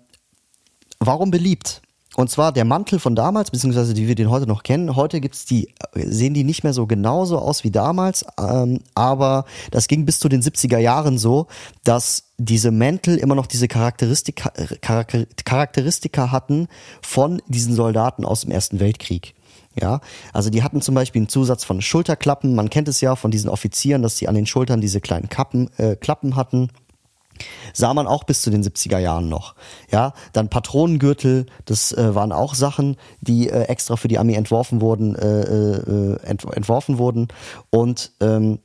warum 1.00 1.30
beliebt? 1.30 1.82
Und 2.18 2.30
zwar 2.30 2.50
der 2.50 2.64
Mantel 2.64 2.98
von 2.98 3.14
damals, 3.14 3.52
beziehungsweise 3.52 3.94
die 3.94 4.08
wir 4.08 4.16
den 4.16 4.28
heute 4.28 4.48
noch 4.48 4.64
kennen. 4.64 4.96
Heute 4.96 5.20
gibt's 5.20 5.44
die, 5.44 5.72
sehen 5.94 6.34
die 6.34 6.42
nicht 6.42 6.64
mehr 6.64 6.72
so 6.72 6.84
genauso 6.88 7.38
aus 7.38 7.62
wie 7.62 7.70
damals, 7.70 8.24
ähm, 8.40 8.80
aber 8.96 9.44
das 9.70 9.86
ging 9.86 10.04
bis 10.04 10.18
zu 10.18 10.28
den 10.28 10.42
70er 10.42 10.78
Jahren 10.78 11.16
so, 11.16 11.46
dass 11.84 12.24
diese 12.36 12.72
Mäntel 12.72 13.18
immer 13.18 13.36
noch 13.36 13.46
diese 13.46 13.68
Charakteristika, 13.68 14.50
Charakteristika 14.80 16.32
hatten 16.32 16.66
von 17.02 17.40
diesen 17.46 17.76
Soldaten 17.76 18.24
aus 18.24 18.40
dem 18.40 18.50
Ersten 18.50 18.80
Weltkrieg. 18.80 19.36
Ja, 19.80 20.00
also 20.32 20.50
die 20.50 20.62
hatten 20.62 20.82
zum 20.82 20.94
Beispiel 20.94 21.20
einen 21.20 21.28
Zusatz 21.28 21.64
von 21.64 21.80
Schulterklappen. 21.80 22.54
Man 22.54 22.70
kennt 22.70 22.88
es 22.88 23.00
ja 23.00 23.16
von 23.16 23.30
diesen 23.30 23.48
Offizieren, 23.48 24.02
dass 24.02 24.16
sie 24.16 24.28
an 24.28 24.34
den 24.34 24.46
Schultern 24.46 24.80
diese 24.80 25.00
kleinen 25.00 25.28
Kappen, 25.28 25.70
äh, 25.78 25.94
Klappen 25.94 26.36
hatten. 26.36 26.70
Sah 27.72 27.94
man 27.94 28.08
auch 28.08 28.24
bis 28.24 28.42
zu 28.42 28.50
den 28.50 28.64
70er 28.64 28.98
Jahren 28.98 29.28
noch. 29.28 29.54
Ja, 29.92 30.12
dann 30.32 30.48
Patronengürtel, 30.48 31.46
das 31.66 31.92
äh, 31.92 32.14
waren 32.14 32.32
auch 32.32 32.54
Sachen, 32.54 32.96
die 33.20 33.48
äh, 33.48 33.62
extra 33.64 33.96
für 33.96 34.08
die 34.08 34.18
Armee 34.18 34.34
entworfen 34.34 34.80
wurden, 34.80 35.14
äh, 35.14 35.42
äh, 35.42 36.20
ent 36.24 36.44
entworfen 36.44 36.98
wurden. 36.98 37.28
Und 37.70 38.12
ähm, 38.20 38.58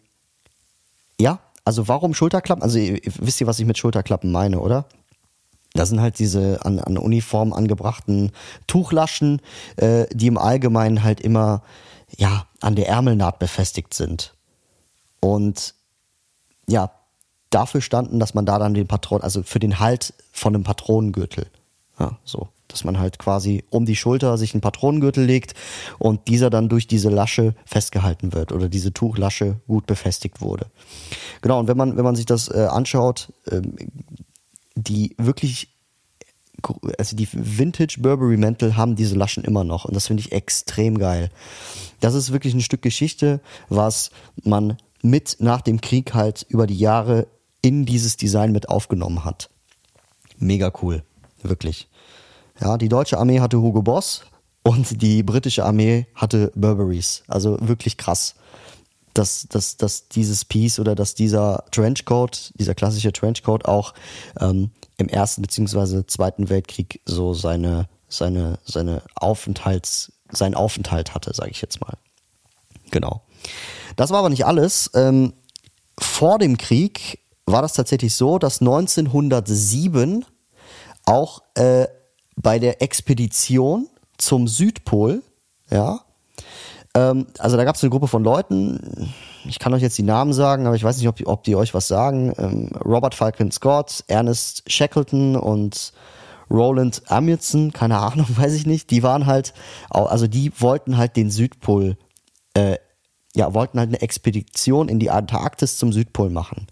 ja, 1.19 1.39
also 1.65 1.87
warum 1.87 2.13
Schulterklappen? 2.13 2.63
Also 2.63 2.79
ihr, 2.79 2.99
wisst 3.19 3.39
ihr, 3.39 3.47
was 3.47 3.59
ich 3.59 3.65
mit 3.65 3.77
Schulterklappen 3.77 4.31
meine, 4.31 4.59
oder? 4.59 4.85
Das 5.73 5.89
sind 5.89 6.01
halt 6.01 6.19
diese 6.19 6.63
an, 6.65 6.79
an 6.79 6.97
Uniform 6.97 7.51
angebrachten 7.51 8.31
Tuchlaschen, 8.67 9.41
äh, 9.77 10.05
die 10.11 10.27
im 10.27 10.37
Allgemeinen 10.37 11.03
halt 11.03 11.19
immer 11.19 11.63
ja 12.15 12.45
an 12.61 12.75
der 12.75 12.87
Ärmelnaht 12.87 13.39
befestigt 13.39 13.93
sind. 13.93 14.35
Und 15.19 15.73
ja, 16.67 16.91
dafür 17.49 17.81
standen, 17.81 18.19
dass 18.19 18.33
man 18.33 18.45
da 18.45 18.59
dann 18.59 18.73
den 18.73 18.87
Patron, 18.87 19.21
also 19.21 19.43
für 19.43 19.59
den 19.59 19.79
Halt 19.79 20.13
von 20.31 20.53
einem 20.53 20.63
Patronengürtel, 20.63 21.47
ja, 21.99 22.17
so, 22.23 22.49
dass 22.67 22.83
man 22.83 22.99
halt 22.99 23.19
quasi 23.19 23.63
um 23.69 23.85
die 23.85 23.95
Schulter 23.95 24.37
sich 24.37 24.53
einen 24.53 24.61
Patronengürtel 24.61 25.23
legt 25.23 25.53
und 25.99 26.27
dieser 26.27 26.49
dann 26.49 26.69
durch 26.69 26.87
diese 26.87 27.09
Lasche 27.09 27.55
festgehalten 27.65 28.33
wird 28.33 28.51
oder 28.51 28.69
diese 28.69 28.93
Tuchlasche 28.93 29.57
gut 29.67 29.85
befestigt 29.85 30.41
wurde. 30.41 30.67
Genau, 31.41 31.59
und 31.59 31.67
wenn 31.67 31.77
man, 31.77 31.97
wenn 31.97 32.03
man 32.03 32.15
sich 32.15 32.25
das 32.25 32.49
äh, 32.49 32.67
anschaut, 32.69 33.31
ähm, 33.51 33.75
die 34.75 35.15
wirklich, 35.17 35.75
also 36.97 37.15
die 37.15 37.27
Vintage 37.31 37.97
Burberry 37.99 38.37
Mäntel 38.37 38.75
haben 38.77 38.95
diese 38.95 39.15
Laschen 39.15 39.43
immer 39.43 39.63
noch 39.63 39.85
und 39.85 39.95
das 39.95 40.07
finde 40.07 40.21
ich 40.21 40.31
extrem 40.31 40.97
geil. 40.97 41.29
Das 41.99 42.13
ist 42.13 42.31
wirklich 42.31 42.53
ein 42.53 42.61
Stück 42.61 42.81
Geschichte, 42.81 43.41
was 43.69 44.11
man 44.43 44.77
mit 45.01 45.37
nach 45.39 45.61
dem 45.61 45.81
Krieg 45.81 46.13
halt 46.13 46.45
über 46.49 46.67
die 46.67 46.77
Jahre 46.77 47.27
in 47.61 47.85
dieses 47.85 48.17
Design 48.17 48.51
mit 48.51 48.69
aufgenommen 48.69 49.25
hat. 49.25 49.49
Mega 50.37 50.71
cool, 50.81 51.03
wirklich. 51.41 51.89
Ja, 52.59 52.77
die 52.77 52.89
deutsche 52.89 53.17
Armee 53.17 53.39
hatte 53.39 53.61
Hugo 53.61 53.81
Boss 53.81 54.25
und 54.63 55.01
die 55.01 55.23
britische 55.23 55.65
Armee 55.65 56.07
hatte 56.15 56.51
Burberrys. 56.55 57.23
Also 57.27 57.57
wirklich 57.61 57.97
krass 57.97 58.35
dass, 59.13 59.47
dass, 59.49 59.77
dass 59.77 60.07
dieses 60.09 60.45
Piece 60.45 60.79
oder 60.79 60.95
dass 60.95 61.15
dieser 61.15 61.65
Trenchcoat, 61.71 62.53
dieser 62.55 62.75
klassische 62.75 63.13
Trenchcoat 63.13 63.65
auch 63.65 63.93
ähm, 64.39 64.71
im 64.97 65.09
Ersten 65.09 65.41
beziehungsweise 65.41 66.05
Zweiten 66.05 66.49
Weltkrieg 66.49 67.01
so 67.05 67.33
seine, 67.33 67.87
seine, 68.07 68.59
seine 68.65 69.01
Aufenthalts, 69.15 70.11
seinen 70.31 70.55
Aufenthalt 70.55 71.13
hatte, 71.13 71.33
sage 71.33 71.51
ich 71.51 71.61
jetzt 71.61 71.81
mal. 71.81 71.97
Genau. 72.91 73.21
Das 73.95 74.11
war 74.11 74.19
aber 74.19 74.29
nicht 74.29 74.45
alles. 74.45 74.91
Ähm, 74.93 75.33
vor 75.99 76.39
dem 76.39 76.57
Krieg 76.57 77.19
war 77.45 77.61
das 77.61 77.73
tatsächlich 77.73 78.15
so, 78.15 78.39
dass 78.39 78.61
1907 78.61 80.25
auch 81.05 81.41
äh, 81.55 81.87
bei 82.35 82.59
der 82.59 82.81
Expedition 82.81 83.89
zum 84.17 84.47
Südpol, 84.47 85.21
ja, 85.69 86.01
Ähm, 86.95 87.27
also 87.39 87.57
da 87.57 87.63
gab 87.63 87.75
es 87.75 87.83
eine 87.83 87.89
Gruppe 87.89 88.07
von 88.07 88.23
Leuten, 88.23 89.11
ich 89.45 89.59
kann 89.59 89.73
euch 89.73 89.81
jetzt 89.81 89.97
die 89.97 90.03
Namen 90.03 90.33
sagen, 90.33 90.67
aber 90.67 90.75
ich 90.75 90.83
weiß 90.83 90.97
nicht, 90.97 91.07
ob 91.07 91.15
die, 91.15 91.27
ob 91.27 91.43
die 91.43 91.55
euch 91.55 91.73
was 91.73 91.87
sagen. 91.87 92.33
Ähm, 92.37 92.69
Robert 92.83 93.15
Falcon 93.15 93.51
Scott, 93.51 94.03
Ernest 94.07 94.63
Shackleton 94.67 95.35
und 95.35 95.93
Roland 96.49 97.01
Amundsen, 97.07 97.73
keine 97.73 97.97
Ahnung, 97.99 98.27
weiß 98.35 98.53
ich 98.53 98.65
nicht. 98.65 98.91
Die 98.91 99.03
waren 99.03 99.25
halt, 99.25 99.53
also 99.89 100.27
die 100.27 100.51
wollten 100.59 100.97
halt 100.97 101.15
den 101.15 101.31
Südpol, 101.31 101.97
äh, 102.53 102.77
ja, 103.35 103.53
wollten 103.53 103.79
halt 103.79 103.89
eine 103.89 104.01
Expedition 104.01 104.87
in 104.87 104.99
die 104.99 105.09
Antarktis 105.09 105.77
zum 105.77 105.91
Südpol 105.91 106.29
machen. 106.29 106.67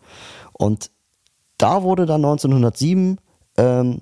Und 0.53 0.91
da 1.57 1.81
wurde 1.81 2.05
dann 2.05 2.23
1907 2.23 3.17
ähm, 3.57 4.01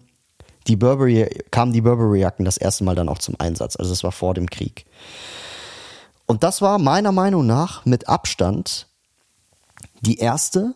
die 0.67 0.75
Burberry, 0.75 1.27
kamen 1.51 1.71
die 1.71 1.81
Burberry-Jacken 1.81 2.45
das 2.45 2.57
erste 2.57 2.83
Mal 2.83 2.95
dann 2.95 3.09
auch 3.09 3.19
zum 3.19 3.35
Einsatz. 3.39 3.77
Also 3.77 3.91
das 3.91 4.03
war 4.03 4.11
vor 4.11 4.33
dem 4.33 4.49
Krieg. 4.49 4.85
Und 6.29 6.43
das 6.43 6.61
war 6.61 6.77
meiner 6.77 7.11
Meinung 7.11 7.47
nach 7.47 7.85
mit 7.85 8.07
Abstand 8.07 8.87
die 10.01 10.19
erste 10.19 10.75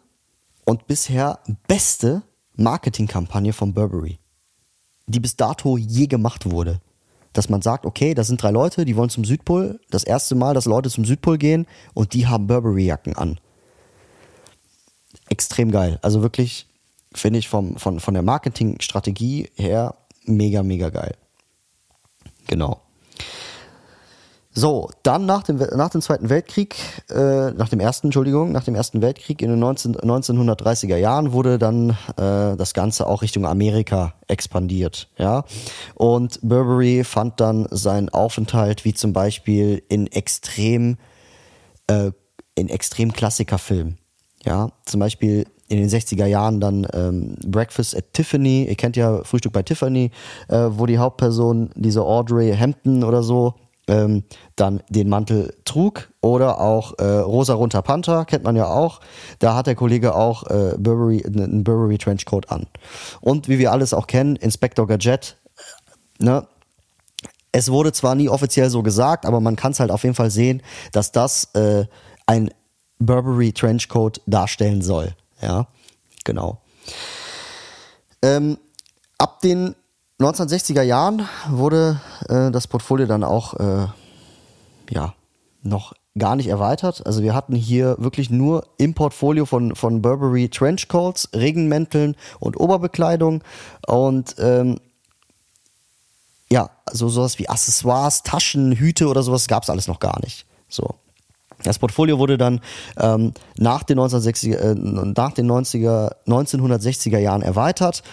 und 0.65 0.87
bisher 0.87 1.41
beste 1.67 2.23
Marketingkampagne 2.55 3.53
von 3.53 3.71
Burberry, 3.71 4.17
die 5.05 5.19
bis 5.19 5.35
dato 5.35 5.77
je 5.77 6.07
gemacht 6.07 6.49
wurde. 6.49 6.81
Dass 7.33 7.49
man 7.49 7.61
sagt, 7.61 7.85
okay, 7.85 8.15
da 8.15 8.23
sind 8.23 8.41
drei 8.41 8.49
Leute, 8.49 8.83
die 8.83 8.95
wollen 8.95 9.11
zum 9.11 9.25
Südpol. 9.25 9.79
Das 9.91 10.03
erste 10.03 10.33
Mal, 10.33 10.55
dass 10.55 10.65
Leute 10.65 10.89
zum 10.89 11.05
Südpol 11.05 11.37
gehen 11.37 11.67
und 11.93 12.15
die 12.15 12.25
haben 12.25 12.47
Burberry-Jacken 12.47 13.15
an. 13.15 13.39
Extrem 15.29 15.69
geil. 15.69 15.99
Also 16.01 16.23
wirklich 16.23 16.65
finde 17.13 17.37
ich 17.37 17.47
vom, 17.47 17.77
von, 17.77 17.99
von 17.99 18.15
der 18.15 18.23
Marketingstrategie 18.23 19.51
her 19.53 19.97
mega, 20.25 20.63
mega 20.63 20.89
geil. 20.89 21.15
Genau. 22.47 22.81
So, 24.55 24.91
dann 25.01 25.25
nach 25.25 25.41
dem, 25.43 25.57
nach 25.57 25.89
dem 25.89 26.01
Zweiten 26.01 26.29
Weltkrieg, 26.29 26.75
äh, 27.09 27.51
nach 27.51 27.69
dem 27.69 27.79
Ersten, 27.79 28.07
Entschuldigung, 28.07 28.51
nach 28.51 28.63
dem 28.63 28.75
Ersten 28.75 29.01
Weltkrieg 29.01 29.41
in 29.41 29.49
den 29.49 29.57
19, 29.57 29.95
1930er 29.95 30.95
Jahren 30.95 31.33
wurde 31.33 31.57
dann 31.57 31.91
äh, 32.17 32.55
das 32.55 32.75
Ganze 32.75 33.07
auch 33.07 33.23
Richtung 33.23 33.47
Amerika 33.47 34.13
expandiert, 34.27 35.09
ja. 35.17 35.43
Und 35.95 36.39
Burberry 36.43 37.03
fand 37.03 37.39
dann 37.39 37.67
seinen 37.71 38.09
Aufenthalt 38.09 38.85
wie 38.85 38.93
zum 38.93 39.11
Beispiel 39.11 39.81
in 39.89 40.05
extrem, 40.07 40.97
äh, 41.87 42.11
in 42.53 42.69
extrem 42.69 43.11
Klassikerfilmen, 43.11 43.97
ja. 44.45 44.69
Zum 44.85 44.99
Beispiel 44.99 45.47
in 45.67 45.79
den 45.79 45.89
60er 45.89 46.27
Jahren 46.27 46.59
dann 46.59 46.85
ähm, 46.93 47.37
Breakfast 47.43 47.97
at 47.97 48.13
Tiffany, 48.13 48.65
ihr 48.65 48.75
kennt 48.75 48.95
ja 48.97 49.23
Frühstück 49.23 49.53
bei 49.53 49.63
Tiffany, 49.63 50.11
äh, 50.47 50.67
wo 50.69 50.85
die 50.85 50.99
Hauptperson, 50.99 51.71
diese 51.73 52.03
Audrey 52.03 52.55
Hampton 52.55 53.03
oder 53.03 53.23
so, 53.23 53.55
ähm, 53.87 54.23
dann 54.55 54.81
den 54.89 55.09
Mantel 55.09 55.55
trug 55.65 56.09
oder 56.21 56.61
auch 56.61 56.97
äh, 56.99 57.03
Rosa 57.03 57.53
Runter 57.53 57.81
Panther, 57.81 58.25
kennt 58.25 58.43
man 58.43 58.55
ja 58.55 58.67
auch. 58.67 59.01
Da 59.39 59.55
hat 59.55 59.67
der 59.67 59.75
Kollege 59.75 60.15
auch 60.15 60.43
äh, 60.43 60.75
Burberry, 60.77 61.23
einen 61.25 61.63
Burberry 61.63 61.97
Trenchcoat 61.97 62.49
an. 62.49 62.67
Und 63.21 63.47
wie 63.47 63.59
wir 63.59 63.71
alles 63.71 63.93
auch 63.93 64.07
kennen, 64.07 64.35
Inspector 64.35 64.87
Gadget, 64.87 65.37
ne? 66.19 66.47
Es 67.55 67.69
wurde 67.69 67.91
zwar 67.91 68.15
nie 68.15 68.29
offiziell 68.29 68.71
so 68.71 68.81
gesagt, 68.81 69.27
aber 69.27 69.39
man 69.39 69.55
kann 69.55 69.73
es 69.73 69.79
halt 69.79 69.91
auf 69.91 70.01
jeden 70.01 70.15
Fall 70.15 70.31
sehen, 70.31 70.63
dass 70.91 71.11
das 71.11 71.53
äh, 71.53 71.85
ein 72.25 72.49
Burberry 72.97 73.53
Trenchcoat 73.53 74.21
darstellen 74.25 74.81
soll. 74.81 75.15
Ja, 75.39 75.67
genau. 76.23 76.61
Ähm, 78.23 78.57
ab 79.19 79.41
den 79.41 79.75
1960er 80.19 80.81
Jahren 80.81 81.27
wurde 81.49 81.99
äh, 82.29 82.51
das 82.51 82.67
Portfolio 82.67 83.07
dann 83.07 83.23
auch 83.23 83.55
äh, 83.55 83.87
ja 84.89 85.13
noch 85.63 85.93
gar 86.17 86.35
nicht 86.35 86.47
erweitert. 86.47 87.05
Also 87.05 87.23
wir 87.23 87.33
hatten 87.33 87.55
hier 87.55 87.95
wirklich 87.97 88.29
nur 88.29 88.67
im 88.77 88.93
Portfolio 88.93 89.45
von, 89.45 89.75
von 89.75 90.01
Burberry 90.01 90.49
Trenchcoats, 90.49 91.29
Regenmänteln 91.33 92.15
und 92.39 92.59
Oberbekleidung 92.59 93.43
und 93.87 94.35
ähm, 94.37 94.79
ja, 96.51 96.69
also 96.85 97.09
sowas 97.09 97.39
wie 97.39 97.49
Accessoires, 97.49 98.21
Taschen, 98.21 98.73
Hüte 98.73 99.07
oder 99.07 99.23
sowas 99.23 99.47
gab 99.47 99.63
es 99.63 99.69
alles 99.71 99.87
noch 99.87 99.99
gar 99.99 100.19
nicht. 100.21 100.45
So. 100.69 100.95
Das 101.63 101.79
Portfolio 101.79 102.19
wurde 102.19 102.37
dann 102.37 102.61
ähm, 102.97 103.33
nach 103.57 103.83
den 103.83 103.99
1960er, 103.99 104.55
äh, 104.55 104.75
nach 104.75 105.33
den 105.33 105.49
90er, 105.49 106.15
1960er 106.27 107.19
Jahren 107.19 107.41
erweitert 107.41 108.03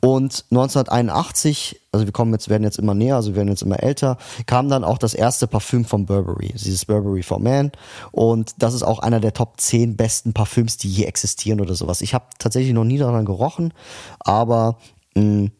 und 0.00 0.44
1981, 0.50 1.80
also 1.92 2.06
wir 2.06 2.12
kommen 2.12 2.32
jetzt, 2.32 2.48
werden 2.48 2.64
jetzt 2.64 2.78
immer 2.78 2.94
näher, 2.94 3.16
also 3.16 3.30
wir 3.30 3.36
werden 3.36 3.48
jetzt 3.48 3.62
immer 3.62 3.82
älter, 3.82 4.18
kam 4.46 4.68
dann 4.68 4.84
auch 4.84 4.98
das 4.98 5.14
erste 5.14 5.46
Parfüm 5.46 5.84
von 5.84 6.06
Burberry, 6.06 6.52
dieses 6.54 6.84
Burberry 6.84 7.22
for 7.22 7.38
Man 7.38 7.72
und 8.12 8.54
das 8.58 8.74
ist 8.74 8.82
auch 8.82 8.98
einer 8.98 9.20
der 9.20 9.32
Top 9.32 9.60
10 9.60 9.96
besten 9.96 10.32
Parfüms, 10.32 10.76
die 10.76 10.88
je 10.88 11.04
existieren 11.04 11.60
oder 11.60 11.74
sowas. 11.74 12.00
Ich 12.00 12.14
habe 12.14 12.24
tatsächlich 12.38 12.74
noch 12.74 12.84
nie 12.84 12.98
daran 12.98 13.24
gerochen, 13.24 13.72
aber 14.20 14.78
mh, 15.14 15.22
hm, 15.22 15.50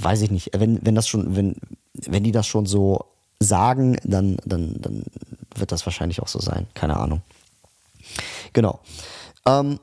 weiß 0.00 0.22
ich 0.22 0.30
nicht, 0.30 0.50
wenn 0.56 0.84
wenn 0.84 0.94
das 0.94 1.08
schon 1.08 1.36
wenn 1.36 1.56
wenn 1.94 2.24
die 2.24 2.32
das 2.32 2.46
schon 2.46 2.66
so 2.66 3.04
sagen, 3.40 3.96
dann 4.04 4.36
dann 4.44 4.76
dann 4.80 5.04
wird 5.60 5.72
das 5.72 5.86
wahrscheinlich 5.86 6.22
auch 6.22 6.28
so 6.28 6.40
sein. 6.40 6.66
Keine 6.74 6.96
Ahnung. 6.96 7.22
Genau. 8.52 8.80
Ähm, 9.46 9.80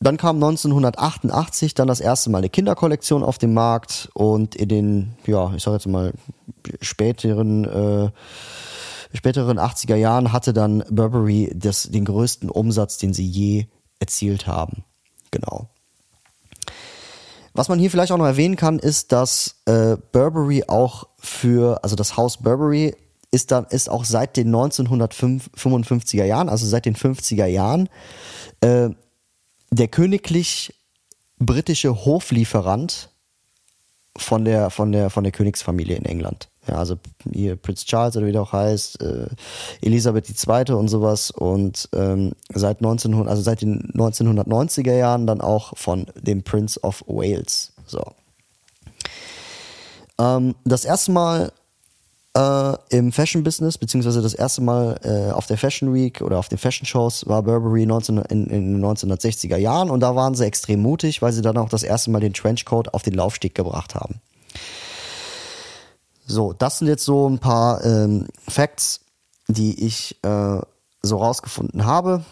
dann 0.00 0.16
kam 0.16 0.36
1988 0.36 1.74
dann 1.74 1.88
das 1.88 2.00
erste 2.00 2.30
Mal 2.30 2.38
eine 2.38 2.50
Kinderkollektion 2.50 3.22
auf 3.22 3.38
den 3.38 3.54
Markt 3.54 4.10
und 4.12 4.54
in 4.54 4.68
den, 4.68 5.16
ja, 5.26 5.52
ich 5.54 5.62
sage 5.62 5.76
jetzt 5.76 5.86
mal, 5.86 6.12
späteren, 6.80 7.64
äh, 7.64 8.10
späteren 9.16 9.58
80er 9.58 9.96
Jahren 9.96 10.32
hatte 10.32 10.52
dann 10.52 10.84
Burberry 10.90 11.52
das, 11.54 11.84
den 11.84 12.04
größten 12.04 12.50
Umsatz, 12.50 12.98
den 12.98 13.14
sie 13.14 13.26
je 13.26 13.66
erzielt 13.98 14.46
haben. 14.46 14.84
Genau. 15.30 15.68
Was 17.54 17.68
man 17.68 17.78
hier 17.78 17.90
vielleicht 17.90 18.10
auch 18.12 18.18
noch 18.18 18.26
erwähnen 18.26 18.56
kann, 18.56 18.80
ist, 18.80 19.12
dass 19.12 19.62
äh, 19.66 19.96
Burberry 20.12 20.64
auch 20.66 21.06
für, 21.16 21.82
also 21.84 21.94
das 21.94 22.16
Haus 22.16 22.38
Burberry 22.38 22.96
ist 23.34 23.50
dann 23.50 23.66
ist 23.66 23.90
auch 23.90 24.04
seit 24.04 24.36
den 24.36 24.54
1955er 24.54 26.24
Jahren, 26.24 26.48
also 26.48 26.66
seit 26.66 26.86
den 26.86 26.94
50er 26.94 27.46
Jahren, 27.46 27.88
äh, 28.60 28.90
der 29.70 29.88
königlich 29.88 30.72
britische 31.38 32.04
Hoflieferant 32.04 33.10
von 34.16 34.44
der 34.44 34.70
von 34.70 34.92
der 34.92 35.10
von 35.10 35.24
der 35.24 35.32
Königsfamilie 35.32 35.96
in 35.96 36.04
England. 36.04 36.48
Ja, 36.68 36.76
also 36.76 36.96
hier 37.32 37.56
Prinz 37.56 37.84
Charles 37.84 38.16
oder 38.16 38.26
wie 38.26 38.32
der 38.32 38.42
auch 38.42 38.52
heißt, 38.52 39.02
äh, 39.02 39.26
Elisabeth 39.82 40.30
II. 40.30 40.74
und 40.76 40.86
sowas 40.86 41.32
und 41.32 41.88
ähm, 41.92 42.32
seit 42.54 42.78
1900 42.78 43.28
also 43.28 43.42
seit 43.42 43.62
den 43.62 43.90
1990er 43.94 44.94
Jahren 44.94 45.26
dann 45.26 45.40
auch 45.40 45.76
von 45.76 46.06
dem 46.14 46.44
Prince 46.44 46.80
of 46.84 47.02
Wales. 47.08 47.72
So. 47.84 48.04
Ähm, 50.20 50.54
das 50.64 50.84
erste 50.84 51.10
Mal 51.10 51.52
äh, 52.36 52.74
im 52.90 53.12
Fashion-Business, 53.12 53.78
beziehungsweise 53.78 54.20
das 54.20 54.34
erste 54.34 54.60
Mal 54.60 54.98
äh, 55.04 55.32
auf 55.32 55.46
der 55.46 55.56
Fashion 55.56 55.94
Week 55.94 56.20
oder 56.20 56.38
auf 56.38 56.48
den 56.48 56.58
Fashion-Shows 56.58 57.26
war 57.28 57.42
Burberry 57.42 57.86
19, 57.86 58.18
in, 58.18 58.48
den 58.48 58.84
1960er 58.84 59.56
Jahren 59.56 59.90
und 59.90 60.00
da 60.00 60.16
waren 60.16 60.34
sie 60.34 60.44
extrem 60.44 60.80
mutig, 60.80 61.22
weil 61.22 61.32
sie 61.32 61.42
dann 61.42 61.56
auch 61.56 61.68
das 61.68 61.82
erste 61.82 62.10
Mal 62.10 62.20
den 62.20 62.34
Trenchcoat 62.34 62.92
auf 62.92 63.02
den 63.02 63.14
Laufsteg 63.14 63.54
gebracht 63.54 63.94
haben. 63.94 64.20
So, 66.26 66.52
das 66.52 66.78
sind 66.78 66.88
jetzt 66.88 67.04
so 67.04 67.28
ein 67.28 67.38
paar 67.38 67.84
ähm, 67.84 68.26
Facts, 68.48 69.00
die 69.46 69.84
ich 69.86 70.18
äh, 70.24 70.58
so 71.02 71.16
rausgefunden 71.18 71.84
habe. 71.84 72.24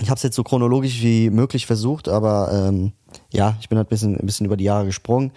Ich 0.00 0.08
habe 0.08 0.16
es 0.16 0.22
jetzt 0.22 0.36
so 0.36 0.42
chronologisch 0.42 1.02
wie 1.02 1.28
möglich 1.28 1.66
versucht, 1.66 2.08
aber 2.08 2.50
ähm, 2.50 2.92
ja, 3.30 3.56
ich 3.60 3.68
bin 3.68 3.76
halt 3.76 3.88
ein 3.88 3.90
bisschen, 3.90 4.16
ein 4.16 4.24
bisschen 4.24 4.46
über 4.46 4.56
die 4.56 4.64
Jahre 4.64 4.86
gesprungen. 4.86 5.32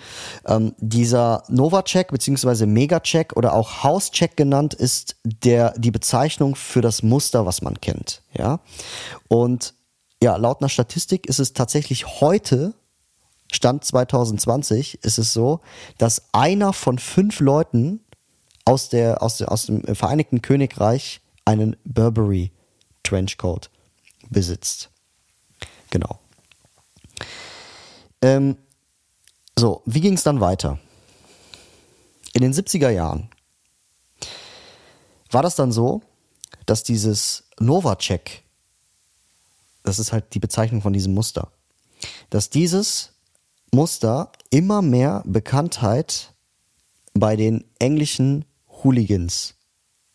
Ähm, 0.45 0.73
dieser 0.77 1.43
Nova-Check 1.49 2.09
beziehungsweise 2.09 2.65
Mega-Check 2.65 3.35
oder 3.35 3.53
auch 3.53 3.83
House-Check 3.83 4.37
genannt 4.37 4.73
ist 4.73 5.17
der, 5.25 5.73
die 5.77 5.91
Bezeichnung 5.91 6.55
für 6.55 6.81
das 6.81 7.03
Muster, 7.03 7.45
was 7.45 7.61
man 7.61 7.81
kennt. 7.81 8.21
Ja, 8.33 8.61
und 9.27 9.73
ja, 10.23 10.37
laut 10.37 10.61
einer 10.61 10.69
Statistik 10.69 11.27
ist 11.27 11.39
es 11.39 11.51
tatsächlich 11.51 12.21
heute, 12.21 12.73
Stand 13.51 13.83
2020, 13.83 15.03
ist 15.03 15.19
es 15.19 15.33
so, 15.33 15.59
dass 15.97 16.29
einer 16.31 16.71
von 16.71 16.97
fünf 16.97 17.41
Leuten 17.41 17.99
aus, 18.63 18.89
der, 18.89 19.21
aus, 19.21 19.37
der, 19.37 19.51
aus 19.51 19.67
dem 19.67 19.83
Vereinigten 19.95 20.41
Königreich 20.41 21.21
einen 21.43 21.75
Burberry 21.83 22.51
Trenchcoat 23.03 23.69
besitzt. 24.29 24.89
Genau. 25.89 26.19
Ähm, 28.21 28.57
so, 29.57 29.81
wie 29.85 30.01
ging 30.01 30.13
es 30.13 30.23
dann 30.23 30.41
weiter? 30.41 30.79
In 32.33 32.41
den 32.41 32.53
70er 32.53 32.89
Jahren 32.89 33.29
war 35.31 35.43
das 35.43 35.55
dann 35.55 35.71
so, 35.71 36.01
dass 36.65 36.83
dieses 36.83 37.45
Nova-Check, 37.59 38.43
das 39.83 39.99
ist 39.99 40.11
halt 40.11 40.33
die 40.33 40.39
Bezeichnung 40.39 40.81
von 40.81 40.93
diesem 40.93 41.13
Muster, 41.13 41.51
dass 42.29 42.49
dieses 42.49 43.13
Muster 43.71 44.31
immer 44.49 44.81
mehr 44.81 45.23
Bekanntheit 45.25 46.33
bei 47.13 47.35
den 47.35 47.63
englischen 47.79 48.45
Hooligans 48.83 49.55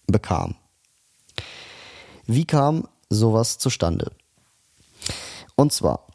bekam. 0.07 0.57
Wie 2.27 2.45
kam 2.45 2.89
sowas 3.11 3.59
zustande? 3.59 4.13
Und 5.57 5.73
zwar, 5.73 6.07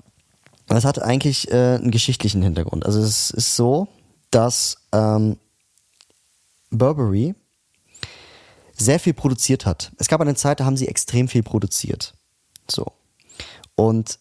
es 0.68 0.86
hat 0.86 1.02
eigentlich 1.02 1.52
äh, 1.52 1.76
einen 1.76 1.92
geschichtlichen 1.92 2.42
Hintergrund. 2.42 2.86
Also 2.86 3.00
es 3.00 3.30
ist 3.30 3.56
so, 3.56 3.88
dass 4.32 4.78
ähm, 4.92 5.38
Burberry 6.72 7.36
sehr 8.78 9.00
viel 9.00 9.14
produziert 9.14 9.66
hat. 9.66 9.92
Es 9.98 10.08
gab 10.08 10.22
eine 10.22 10.36
Zeit, 10.36 10.60
da 10.60 10.66
haben 10.66 10.78
sie 10.78 10.88
extrem 10.88 11.28
viel 11.28 11.44
produziert. 11.44 12.14
So. 12.70 12.92
Und 13.76 14.20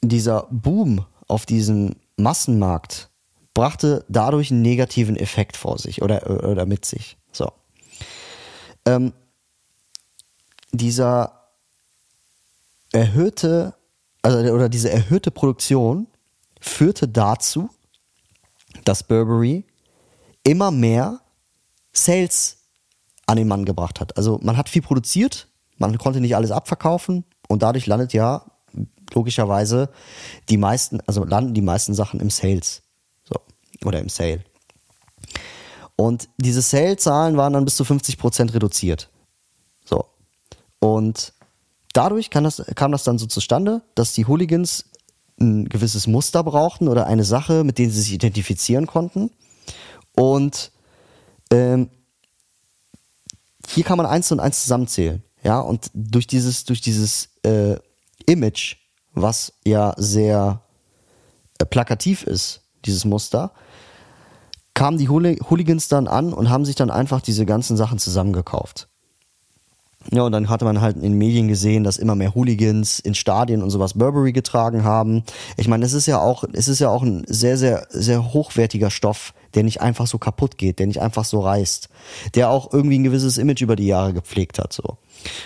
dieser 0.00 0.46
Boom 0.50 1.04
auf 1.26 1.44
diesem 1.44 1.96
Massenmarkt 2.16 3.10
brachte 3.54 4.04
dadurch 4.08 4.50
einen 4.50 4.62
negativen 4.62 5.16
Effekt 5.16 5.56
vor 5.56 5.78
sich 5.78 6.02
oder, 6.02 6.48
oder 6.48 6.64
mit 6.64 6.84
sich. 6.84 7.16
So. 7.32 7.52
Ähm, 8.84 9.12
dieser 10.70 11.37
erhöhte, 12.92 13.74
also, 14.22 14.38
oder 14.52 14.68
diese 14.68 14.90
erhöhte 14.90 15.30
Produktion 15.30 16.06
führte 16.60 17.08
dazu, 17.08 17.70
dass 18.84 19.02
Burberry 19.02 19.64
immer 20.44 20.70
mehr 20.70 21.20
Sales 21.92 22.58
an 23.26 23.36
den 23.36 23.48
Mann 23.48 23.64
gebracht 23.64 24.00
hat. 24.00 24.16
Also 24.16 24.38
man 24.42 24.56
hat 24.56 24.68
viel 24.68 24.82
produziert, 24.82 25.48
man 25.76 25.96
konnte 25.98 26.20
nicht 26.20 26.34
alles 26.36 26.50
abverkaufen 26.50 27.24
und 27.48 27.62
dadurch 27.62 27.86
landet 27.86 28.12
ja 28.12 28.44
logischerweise 29.14 29.90
die 30.48 30.56
meisten, 30.56 31.00
also 31.06 31.24
landen 31.24 31.54
die 31.54 31.62
meisten 31.62 31.94
Sachen 31.94 32.20
im 32.20 32.30
Sales. 32.30 32.82
So. 33.24 33.36
Oder 33.84 34.00
im 34.00 34.08
Sale. 34.08 34.44
Und 35.96 36.28
diese 36.36 36.62
Sale-Zahlen 36.62 37.36
waren 37.36 37.52
dann 37.52 37.64
bis 37.64 37.76
zu 37.76 37.84
50 37.84 38.18
Prozent 38.18 38.54
reduziert. 38.54 39.10
So. 39.84 40.04
Und 40.78 41.32
dadurch 41.98 42.30
kam 42.30 42.44
das, 42.44 42.62
kam 42.76 42.92
das 42.92 43.02
dann 43.02 43.18
so 43.18 43.26
zustande, 43.26 43.82
dass 43.96 44.12
die 44.12 44.26
Hooligans 44.26 44.84
ein 45.40 45.68
gewisses 45.68 46.06
Muster 46.06 46.44
brauchten 46.44 46.86
oder 46.86 47.06
eine 47.06 47.24
Sache, 47.24 47.64
mit 47.64 47.78
denen 47.78 47.90
sie 47.90 48.00
sich 48.00 48.12
identifizieren 48.12 48.86
konnten. 48.86 49.30
Und 50.14 50.70
ähm, 51.50 51.90
hier 53.66 53.82
kann 53.82 53.98
man 53.98 54.06
eins 54.06 54.30
und 54.30 54.38
eins 54.38 54.62
zusammenzählen. 54.62 55.24
Ja, 55.42 55.58
und 55.60 55.90
durch 55.92 56.28
dieses, 56.28 56.64
durch 56.64 56.80
dieses 56.80 57.30
äh, 57.44 57.76
Image, 58.26 58.76
was 59.14 59.52
ja 59.64 59.94
sehr 59.96 60.62
äh, 61.58 61.64
plakativ 61.64 62.22
ist, 62.22 62.62
dieses 62.84 63.04
Muster, 63.04 63.52
kamen 64.74 64.98
die 64.98 65.08
Hooligans 65.08 65.88
dann 65.88 66.06
an 66.06 66.32
und 66.32 66.48
haben 66.48 66.64
sich 66.64 66.76
dann 66.76 66.90
einfach 66.90 67.20
diese 67.20 67.44
ganzen 67.44 67.76
Sachen 67.76 67.98
zusammengekauft. 67.98 68.88
Ja, 70.10 70.22
und 70.22 70.32
dann 70.32 70.48
hatte 70.48 70.64
man 70.64 70.80
halt 70.80 70.96
in 70.96 71.02
den 71.02 71.18
Medien 71.18 71.48
gesehen, 71.48 71.84
dass 71.84 71.98
immer 71.98 72.14
mehr 72.14 72.34
Hooligans 72.34 72.98
in 72.98 73.14
Stadien 73.14 73.62
und 73.62 73.70
sowas 73.70 73.94
Burberry 73.94 74.32
getragen 74.32 74.82
haben. 74.82 75.22
Ich 75.58 75.68
meine, 75.68 75.84
es 75.84 75.92
ist 75.92 76.06
ja 76.06 76.18
auch, 76.18 76.44
es 76.52 76.68
ist 76.68 76.78
ja 76.78 76.88
auch 76.88 77.02
ein 77.02 77.24
sehr, 77.26 77.58
sehr, 77.58 77.86
sehr 77.90 78.32
hochwertiger 78.32 78.90
Stoff, 78.90 79.34
der 79.54 79.64
nicht 79.64 79.82
einfach 79.82 80.06
so 80.06 80.18
kaputt 80.18 80.56
geht, 80.56 80.78
der 80.78 80.86
nicht 80.86 81.00
einfach 81.00 81.24
so 81.24 81.40
reißt, 81.40 81.90
der 82.34 82.48
auch 82.50 82.72
irgendwie 82.72 82.98
ein 82.98 83.04
gewisses 83.04 83.36
Image 83.36 83.60
über 83.60 83.76
die 83.76 83.86
Jahre 83.86 84.14
gepflegt 84.14 84.58
hat, 84.58 84.72
so. 84.72 84.96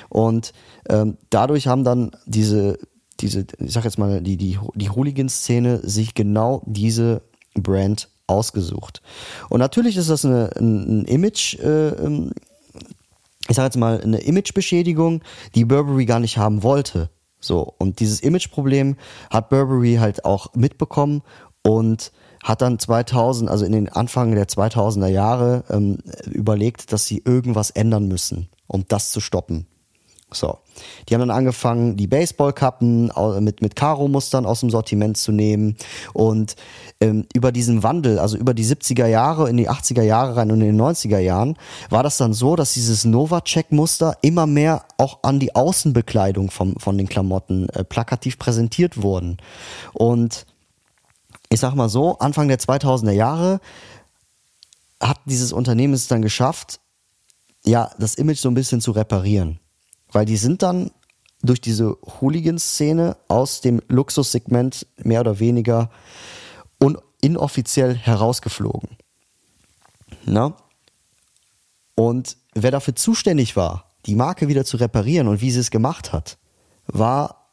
Und 0.08 0.52
ähm, 0.88 1.16
dadurch 1.30 1.66
haben 1.66 1.82
dann 1.82 2.12
diese, 2.26 2.78
diese, 3.20 3.46
ich 3.58 3.72
sag 3.72 3.84
jetzt 3.84 3.98
mal, 3.98 4.20
die, 4.20 4.36
die, 4.36 4.58
die 4.74 4.90
Hooligan-Szene 4.90 5.80
sich 5.82 6.14
genau 6.14 6.62
diese 6.66 7.22
Brand 7.54 8.08
ausgesucht. 8.26 9.02
Und 9.48 9.60
natürlich 9.60 9.96
ist 9.96 10.10
das 10.10 10.24
eine, 10.24 10.50
ein, 10.58 11.04
Image, 11.04 11.58
äh, 11.58 11.88
ähm, 11.88 12.32
ich 13.48 13.56
sage 13.56 13.66
jetzt 13.66 13.76
mal, 13.76 14.00
eine 14.00 14.18
Imagebeschädigung, 14.18 15.22
die 15.54 15.64
Burberry 15.64 16.06
gar 16.06 16.20
nicht 16.20 16.38
haben 16.38 16.62
wollte. 16.62 17.10
So, 17.40 17.74
und 17.78 18.00
dieses 18.00 18.20
Imageproblem 18.20 18.96
hat 19.30 19.48
Burberry 19.48 19.96
halt 19.96 20.24
auch 20.24 20.54
mitbekommen 20.54 21.22
und 21.62 22.12
hat 22.42 22.62
dann 22.62 22.78
2000, 22.78 23.50
also 23.50 23.64
in 23.64 23.72
den 23.72 23.88
Anfang 23.88 24.34
der 24.34 24.46
2000er 24.46 25.08
Jahre, 25.08 25.64
ähm, 25.70 25.98
überlegt, 26.26 26.92
dass 26.92 27.06
sie 27.06 27.22
irgendwas 27.24 27.70
ändern 27.70 28.08
müssen, 28.08 28.48
um 28.66 28.84
das 28.88 29.10
zu 29.10 29.20
stoppen. 29.20 29.66
So. 30.34 30.58
Die 31.08 31.14
haben 31.14 31.20
dann 31.20 31.30
angefangen, 31.30 31.96
die 31.96 32.06
Baseballkappen 32.06 33.12
mit, 33.40 33.62
mit 33.62 33.76
Karo-Mustern 33.76 34.46
aus 34.46 34.60
dem 34.60 34.70
Sortiment 34.70 35.16
zu 35.16 35.32
nehmen. 35.32 35.76
Und 36.12 36.56
ähm, 37.00 37.26
über 37.34 37.52
diesen 37.52 37.82
Wandel, 37.82 38.18
also 38.18 38.36
über 38.36 38.54
die 38.54 38.64
70er 38.64 39.06
Jahre 39.06 39.50
in 39.50 39.56
die 39.56 39.68
80er 39.68 40.02
Jahre 40.02 40.36
rein 40.36 40.50
und 40.50 40.60
in 40.60 40.76
den 40.76 40.80
90er 40.80 41.18
Jahren, 41.18 41.56
war 41.90 42.02
das 42.02 42.16
dann 42.16 42.32
so, 42.32 42.56
dass 42.56 42.74
dieses 42.74 43.04
Novacek-Muster 43.04 44.16
immer 44.22 44.46
mehr 44.46 44.84
auch 44.98 45.18
an 45.22 45.40
die 45.40 45.54
Außenbekleidung 45.54 46.50
vom, 46.50 46.76
von 46.76 46.96
den 46.96 47.08
Klamotten 47.08 47.68
äh, 47.70 47.84
plakativ 47.84 48.38
präsentiert 48.38 49.02
wurden. 49.02 49.38
Und 49.92 50.46
ich 51.48 51.60
sag 51.60 51.74
mal 51.74 51.88
so, 51.88 52.18
Anfang 52.18 52.48
der 52.48 52.58
2000er 52.58 53.12
Jahre 53.12 53.60
hat 55.00 55.18
dieses 55.26 55.52
Unternehmen 55.52 55.94
es 55.94 56.08
dann 56.08 56.22
geschafft, 56.22 56.80
ja, 57.64 57.90
das 57.98 58.14
Image 58.14 58.38
so 58.38 58.48
ein 58.48 58.54
bisschen 58.54 58.80
zu 58.80 58.92
reparieren. 58.92 59.58
Weil 60.12 60.26
die 60.26 60.36
sind 60.36 60.62
dann 60.62 60.90
durch 61.42 61.60
diese 61.60 61.96
Hooligan-Szene 62.20 63.16
aus 63.28 63.60
dem 63.60 63.82
Luxussegment 63.88 64.86
mehr 65.02 65.20
oder 65.20 65.40
weniger 65.40 65.90
un 66.80 66.98
inoffiziell 67.20 67.94
herausgeflogen. 67.94 68.96
Na? 70.24 70.56
Und 71.94 72.36
wer 72.54 72.70
dafür 72.70 72.96
zuständig 72.96 73.56
war, 73.56 73.92
die 74.06 74.14
Marke 74.14 74.48
wieder 74.48 74.64
zu 74.64 74.76
reparieren 74.76 75.28
und 75.28 75.40
wie 75.40 75.50
sie 75.50 75.60
es 75.60 75.70
gemacht 75.70 76.12
hat, 76.12 76.38
war 76.86 77.52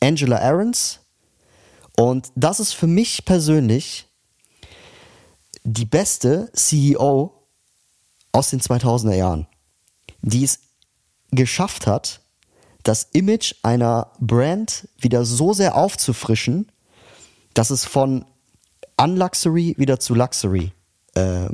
Angela 0.00 0.38
Aarons. 0.38 1.00
Und 1.96 2.30
das 2.36 2.60
ist 2.60 2.72
für 2.72 2.86
mich 2.86 3.24
persönlich 3.24 4.06
die 5.64 5.86
beste 5.86 6.50
CEO 6.52 7.32
aus 8.32 8.50
den 8.50 8.60
2000er 8.60 9.14
Jahren. 9.14 9.46
Die 10.22 10.44
es 10.44 10.60
geschafft 11.36 11.86
hat, 11.86 12.20
das 12.82 13.08
Image 13.12 13.54
einer 13.62 14.12
Brand 14.20 14.88
wieder 14.98 15.24
so 15.24 15.52
sehr 15.52 15.74
aufzufrischen, 15.74 16.70
dass 17.54 17.70
es 17.70 17.84
von 17.84 18.24
Unluxury 18.96 19.74
wieder 19.78 19.98
zu 19.98 20.14
Luxury 20.14 20.72
äh, 21.14 21.48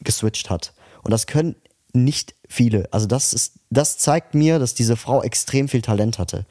geswitcht 0.00 0.50
hat. 0.50 0.72
Und 1.02 1.10
das 1.10 1.26
können 1.26 1.54
nicht 1.92 2.34
viele. 2.48 2.88
Also 2.92 3.06
das 3.06 3.32
ist, 3.32 3.54
das 3.70 3.98
zeigt 3.98 4.34
mir, 4.34 4.58
dass 4.58 4.74
diese 4.74 4.96
Frau 4.96 5.22
extrem 5.22 5.68
viel 5.68 5.82
Talent 5.82 6.18
hatte. 6.18 6.46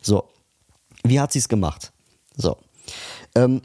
So, 0.00 0.28
wie 1.02 1.20
hat 1.20 1.32
sie 1.32 1.38
es 1.38 1.48
gemacht? 1.48 1.92
So, 2.36 2.56
ähm, 3.34 3.62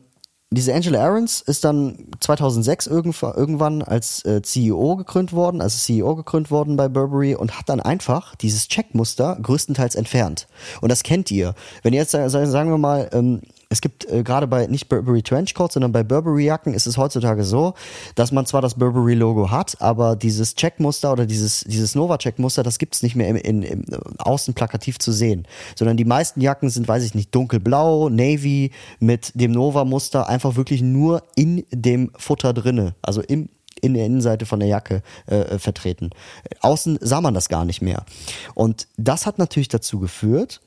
diese 0.53 0.73
Angela 0.73 1.01
Aarons 1.01 1.39
ist 1.39 1.63
dann 1.63 1.97
2006 2.19 2.87
irgendwann 2.87 3.81
als 3.81 4.25
äh, 4.25 4.41
CEO 4.41 4.97
gekrönt 4.97 5.31
worden, 5.31 5.61
als 5.61 5.85
CEO 5.85 6.17
gekrönt 6.17 6.51
worden 6.51 6.75
bei 6.75 6.89
Burberry 6.89 7.35
und 7.35 7.57
hat 7.57 7.69
dann 7.69 7.79
einfach 7.79 8.35
dieses 8.35 8.67
Checkmuster 8.67 9.37
größtenteils 9.41 9.95
entfernt. 9.95 10.47
Und 10.81 10.89
das 10.89 11.03
kennt 11.03 11.31
ihr. 11.31 11.55
Wenn 11.83 11.93
ihr 11.93 12.01
jetzt 12.01 12.11
sagen 12.11 12.69
wir 12.69 12.77
mal, 12.77 13.09
ähm, 13.13 13.41
es 13.71 13.79
gibt 13.79 14.05
äh, 14.11 14.21
gerade 14.21 14.47
bei 14.47 14.67
nicht 14.67 14.89
Burberry 14.89 15.21
Trenchcoats, 15.21 15.75
sondern 15.75 15.93
bei 15.93 16.03
Burberry 16.03 16.45
Jacken 16.45 16.73
ist 16.73 16.87
es 16.87 16.97
heutzutage 16.97 17.45
so, 17.45 17.73
dass 18.15 18.33
man 18.33 18.45
zwar 18.45 18.61
das 18.61 18.75
Burberry 18.75 19.13
Logo 19.13 19.49
hat, 19.49 19.81
aber 19.81 20.17
dieses 20.17 20.55
Checkmuster 20.55 21.13
oder 21.13 21.25
dieses 21.25 21.61
dieses 21.61 21.95
Nova 21.95 22.17
Checkmuster, 22.17 22.63
das 22.63 22.79
gibt's 22.79 23.01
nicht 23.01 23.15
mehr 23.15 23.29
im, 23.29 23.37
in, 23.37 23.63
im 23.63 23.85
außen 24.17 24.53
plakativ 24.53 24.99
zu 24.99 25.13
sehen, 25.13 25.47
sondern 25.75 25.95
die 25.95 26.03
meisten 26.03 26.41
Jacken 26.41 26.69
sind, 26.69 26.87
weiß 26.87 27.03
ich 27.05 27.15
nicht, 27.15 27.33
dunkelblau, 27.33 28.09
navy 28.09 28.71
mit 28.99 29.31
dem 29.35 29.53
Nova 29.53 29.85
Muster 29.85 30.27
einfach 30.27 30.57
wirklich 30.57 30.81
nur 30.81 31.23
in 31.35 31.65
dem 31.71 32.11
Futter 32.17 32.53
drinne, 32.53 32.95
also 33.01 33.21
im 33.21 33.47
in 33.79 33.95
der 33.95 34.05
Innenseite 34.05 34.45
von 34.45 34.59
der 34.59 34.69
Jacke 34.69 35.01
äh, 35.27 35.37
äh 35.37 35.59
vertreten. 35.59 36.11
Außen 36.59 36.99
sah 37.01 37.19
man 37.19 37.33
das 37.33 37.49
gar 37.49 37.65
nicht 37.65 37.81
mehr. 37.81 38.05
Und 38.53 38.87
das 38.97 39.25
hat 39.25 39.39
natürlich 39.39 39.69
dazu 39.69 39.99
geführt, 39.99 40.61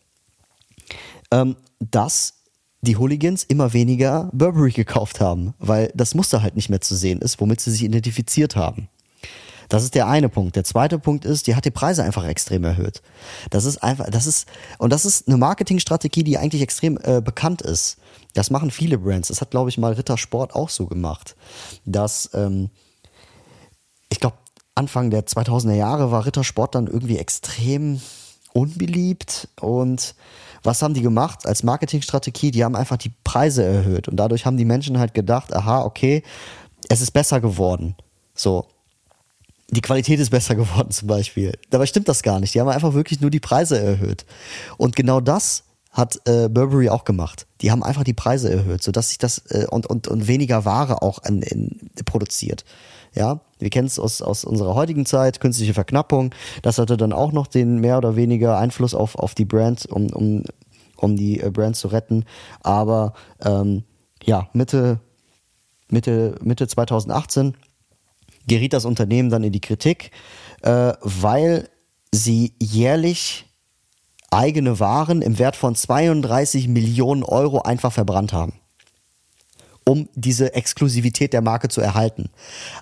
ähm, 1.30 1.54
dass 1.78 2.33
die 2.84 2.96
Hooligans 2.96 3.44
immer 3.44 3.72
weniger 3.72 4.30
Burberry 4.32 4.70
gekauft 4.70 5.20
haben, 5.20 5.54
weil 5.58 5.90
das 5.94 6.14
Muster 6.14 6.42
halt 6.42 6.56
nicht 6.56 6.70
mehr 6.70 6.80
zu 6.80 6.94
sehen 6.94 7.20
ist, 7.20 7.40
womit 7.40 7.60
sie 7.60 7.70
sich 7.70 7.82
identifiziert 7.82 8.56
haben. 8.56 8.88
Das 9.68 9.82
ist 9.82 9.94
der 9.94 10.06
eine 10.06 10.28
Punkt. 10.28 10.56
Der 10.56 10.64
zweite 10.64 10.98
Punkt 10.98 11.24
ist, 11.24 11.46
die 11.46 11.54
hat 11.54 11.64
die 11.64 11.70
Preise 11.70 12.04
einfach 12.04 12.24
extrem 12.24 12.64
erhöht. 12.64 13.02
Das 13.50 13.64
ist 13.64 13.78
einfach, 13.78 14.10
das 14.10 14.26
ist, 14.26 14.46
und 14.78 14.92
das 14.92 15.04
ist 15.04 15.26
eine 15.26 15.36
Marketingstrategie, 15.36 16.22
die 16.22 16.38
eigentlich 16.38 16.62
extrem 16.62 16.98
äh, 17.02 17.20
bekannt 17.20 17.62
ist. 17.62 17.96
Das 18.34 18.50
machen 18.50 18.70
viele 18.70 18.98
Brands. 18.98 19.28
Das 19.28 19.40
hat, 19.40 19.50
glaube 19.50 19.70
ich, 19.70 19.78
mal 19.78 19.92
Rittersport 19.92 20.54
auch 20.54 20.68
so 20.68 20.86
gemacht. 20.86 21.36
Dass, 21.84 22.30
ähm, 22.34 22.70
ich 24.10 24.20
glaube, 24.20 24.36
Anfang 24.74 25.10
der 25.10 25.26
2000er 25.26 25.74
Jahre 25.74 26.10
war 26.10 26.26
Rittersport 26.26 26.74
dann 26.74 26.86
irgendwie 26.86 27.18
extrem 27.18 28.00
unbeliebt 28.52 29.48
und 29.60 30.14
was 30.64 30.82
haben 30.82 30.94
die 30.94 31.02
gemacht 31.02 31.46
als 31.46 31.62
Marketingstrategie? 31.62 32.50
Die 32.50 32.64
haben 32.64 32.74
einfach 32.74 32.96
die 32.96 33.12
Preise 33.22 33.62
erhöht 33.62 34.08
und 34.08 34.16
dadurch 34.16 34.46
haben 34.46 34.56
die 34.56 34.64
Menschen 34.64 34.98
halt 34.98 35.14
gedacht, 35.14 35.54
aha, 35.54 35.82
okay, 35.82 36.22
es 36.88 37.00
ist 37.00 37.12
besser 37.12 37.40
geworden. 37.40 37.94
So. 38.34 38.66
die 39.70 39.80
Qualität 39.80 40.18
ist 40.18 40.30
besser 40.30 40.54
geworden 40.56 40.90
zum 40.90 41.08
Beispiel. 41.08 41.56
Dabei 41.70 41.86
stimmt 41.86 42.08
das 42.08 42.22
gar 42.22 42.40
nicht. 42.40 42.54
Die 42.54 42.60
haben 42.60 42.68
einfach 42.68 42.94
wirklich 42.94 43.20
nur 43.20 43.30
die 43.30 43.40
Preise 43.40 43.78
erhöht. 43.78 44.24
Und 44.76 44.96
genau 44.96 45.20
das 45.20 45.64
hat 45.92 46.20
äh, 46.26 46.48
Burberry 46.48 46.88
auch 46.88 47.04
gemacht. 47.04 47.46
Die 47.60 47.70
haben 47.70 47.84
einfach 47.84 48.02
die 48.02 48.14
Preise 48.14 48.50
erhöht, 48.50 48.82
sodass 48.82 49.10
sich 49.10 49.18
das 49.18 49.38
äh, 49.50 49.66
und, 49.70 49.86
und, 49.86 50.08
und 50.08 50.26
weniger 50.26 50.64
Ware 50.64 51.02
auch 51.02 51.22
in, 51.24 51.42
in, 51.42 51.90
produziert. 52.04 52.64
Ja, 53.14 53.40
wir 53.64 53.70
kennen 53.70 53.86
es 53.86 53.98
aus, 53.98 54.20
aus 54.20 54.44
unserer 54.44 54.74
heutigen 54.74 55.06
Zeit, 55.06 55.40
künstliche 55.40 55.72
Verknappung. 55.72 56.34
Das 56.60 56.76
hatte 56.76 56.98
dann 56.98 57.14
auch 57.14 57.32
noch 57.32 57.46
den 57.46 57.80
mehr 57.80 57.96
oder 57.96 58.14
weniger 58.14 58.58
Einfluss 58.58 58.94
auf, 58.94 59.16
auf 59.16 59.34
die 59.34 59.46
Brand, 59.46 59.86
um, 59.86 60.08
um, 60.10 60.44
um 60.98 61.16
die 61.16 61.40
äh, 61.40 61.50
Brand 61.50 61.74
zu 61.74 61.88
retten. 61.88 62.26
Aber 62.62 63.14
ähm, 63.42 63.84
ja, 64.22 64.50
Mitte, 64.52 65.00
Mitte, 65.88 66.34
Mitte 66.42 66.68
2018 66.68 67.56
geriet 68.46 68.74
das 68.74 68.84
Unternehmen 68.84 69.30
dann 69.30 69.44
in 69.44 69.52
die 69.52 69.62
Kritik, 69.62 70.10
äh, 70.60 70.92
weil 71.00 71.70
sie 72.12 72.52
jährlich 72.60 73.46
eigene 74.30 74.78
Waren 74.78 75.22
im 75.22 75.38
Wert 75.38 75.56
von 75.56 75.74
32 75.74 76.68
Millionen 76.68 77.22
Euro 77.22 77.62
einfach 77.62 77.92
verbrannt 77.92 78.34
haben, 78.34 78.52
um 79.84 80.08
diese 80.14 80.54
Exklusivität 80.54 81.32
der 81.32 81.42
Marke 81.42 81.68
zu 81.68 81.80
erhalten. 81.80 82.30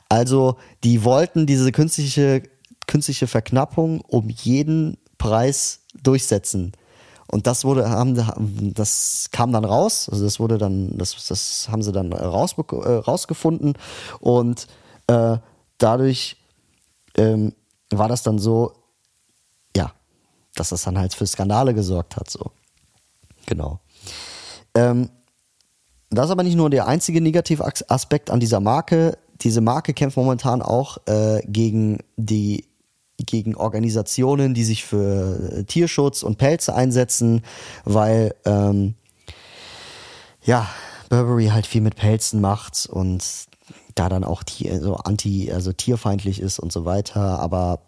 Also 0.08 0.56
die 0.84 1.04
wollten 1.04 1.46
diese 1.46 1.72
künstliche, 1.72 2.42
künstliche 2.86 3.26
Verknappung 3.26 4.00
um 4.02 4.28
jeden 4.28 4.98
Preis 5.18 5.80
durchsetzen. 6.02 6.72
Und 7.26 7.46
das 7.46 7.64
wurde, 7.64 7.88
haben, 7.88 8.74
das 8.74 9.28
kam 9.32 9.52
dann 9.52 9.64
raus, 9.64 10.08
also 10.10 10.24
das 10.24 10.38
wurde 10.38 10.58
dann, 10.58 10.96
das, 10.98 11.26
das 11.26 11.68
haben 11.70 11.82
sie 11.82 11.92
dann 11.92 12.12
raus, 12.12 12.56
äh, 12.58 12.74
rausgefunden 12.74 13.74
und 14.20 14.66
äh, 15.06 15.38
dadurch 15.78 16.36
ähm, 17.16 17.54
war 17.90 18.08
das 18.08 18.22
dann 18.22 18.38
so, 18.38 18.72
dass 20.54 20.70
das 20.70 20.82
dann 20.82 20.98
halt 20.98 21.14
für 21.14 21.26
Skandale 21.26 21.74
gesorgt 21.74 22.16
hat. 22.16 22.30
So. 22.30 22.50
Genau. 23.46 23.80
Ähm, 24.74 25.10
das 26.12 26.26
ist 26.26 26.32
aber 26.32 26.42
nicht 26.42 26.56
nur 26.56 26.70
der 26.70 26.86
einzige 26.86 27.20
negative 27.20 27.64
Aspekt 27.64 28.30
an 28.30 28.40
dieser 28.40 28.60
Marke. 28.60 29.18
Diese 29.40 29.60
Marke 29.60 29.94
kämpft 29.94 30.16
momentan 30.16 30.62
auch 30.62 30.98
äh, 31.06 31.40
gegen 31.46 31.98
die 32.16 32.66
gegen 33.18 33.54
Organisationen, 33.54 34.52
die 34.52 34.64
sich 34.64 34.84
für 34.84 35.64
Tierschutz 35.66 36.22
und 36.22 36.38
Pelze 36.38 36.74
einsetzen, 36.74 37.42
weil 37.84 38.34
ähm, 38.44 38.94
ja 40.42 40.68
Burberry 41.08 41.48
halt 41.48 41.66
viel 41.66 41.82
mit 41.82 41.94
Pelzen 41.94 42.40
macht 42.40 42.86
und 42.90 43.22
da 43.94 44.08
dann 44.08 44.24
auch 44.24 44.42
Tier, 44.42 44.80
so 44.80 44.96
anti, 44.96 45.52
also 45.52 45.72
tierfeindlich 45.72 46.40
ist 46.40 46.58
und 46.58 46.72
so 46.72 46.84
weiter. 46.84 47.38
Aber 47.38 47.80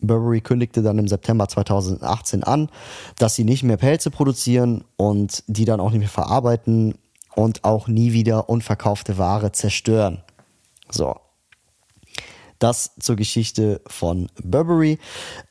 Burberry 0.00 0.40
kündigte 0.40 0.82
dann 0.82 0.98
im 0.98 1.08
September 1.08 1.48
2018 1.48 2.44
an, 2.44 2.70
dass 3.16 3.34
sie 3.34 3.44
nicht 3.44 3.64
mehr 3.64 3.76
Pelze 3.76 4.10
produzieren 4.10 4.84
und 4.96 5.42
die 5.48 5.64
dann 5.64 5.80
auch 5.80 5.90
nicht 5.90 6.00
mehr 6.00 6.08
verarbeiten 6.08 6.94
und 7.38 7.62
auch 7.62 7.86
nie 7.86 8.12
wieder 8.12 8.48
unverkaufte 8.48 9.16
Ware 9.16 9.52
zerstören. 9.52 10.24
So. 10.90 11.20
Das 12.58 12.96
zur 12.98 13.14
Geschichte 13.14 13.80
von 13.86 14.28
Burberry. 14.42 14.98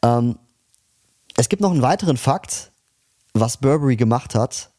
Ähm, 0.04 0.38
es 1.38 1.48
gibt 1.48 1.62
noch 1.62 1.72
einen 1.72 1.82
weiteren 1.82 2.18
Fakt, 2.18 2.74
was 3.34 3.56
Burberry 3.56 3.96
gemacht 3.96 4.36
hat, 4.36 4.70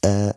äh, 0.00 0.32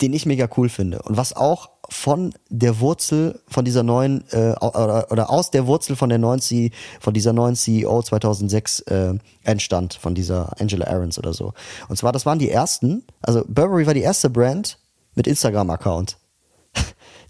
den 0.00 0.12
ich 0.12 0.26
mega 0.26 0.48
cool 0.56 0.68
finde 0.68 1.02
und 1.02 1.16
was 1.16 1.34
auch 1.34 1.70
von 1.88 2.32
der 2.48 2.80
Wurzel 2.80 3.40
von 3.48 3.64
dieser 3.64 3.82
neuen 3.82 4.24
äh, 4.30 4.54
oder, 4.60 5.10
oder 5.10 5.30
aus 5.30 5.50
der 5.50 5.66
Wurzel 5.66 5.96
von 5.96 6.08
der 6.08 6.18
neuen 6.18 6.40
C, 6.40 6.70
von 7.00 7.12
dieser 7.12 7.32
neuen 7.32 7.56
CEO 7.56 8.02
2006 8.02 8.80
äh, 8.80 9.14
entstand 9.42 9.94
von 9.94 10.14
dieser 10.14 10.60
Angela 10.60 10.86
Aarons 10.86 11.18
oder 11.18 11.34
so. 11.34 11.52
Und 11.88 11.96
zwar 11.96 12.12
das 12.12 12.26
waren 12.26 12.38
die 12.38 12.50
ersten, 12.50 13.04
also 13.22 13.44
Burberry 13.46 13.86
war 13.86 13.94
die 13.94 14.02
erste 14.02 14.30
Brand 14.30 14.78
mit 15.14 15.26
Instagram 15.26 15.70
Account. 15.70 16.16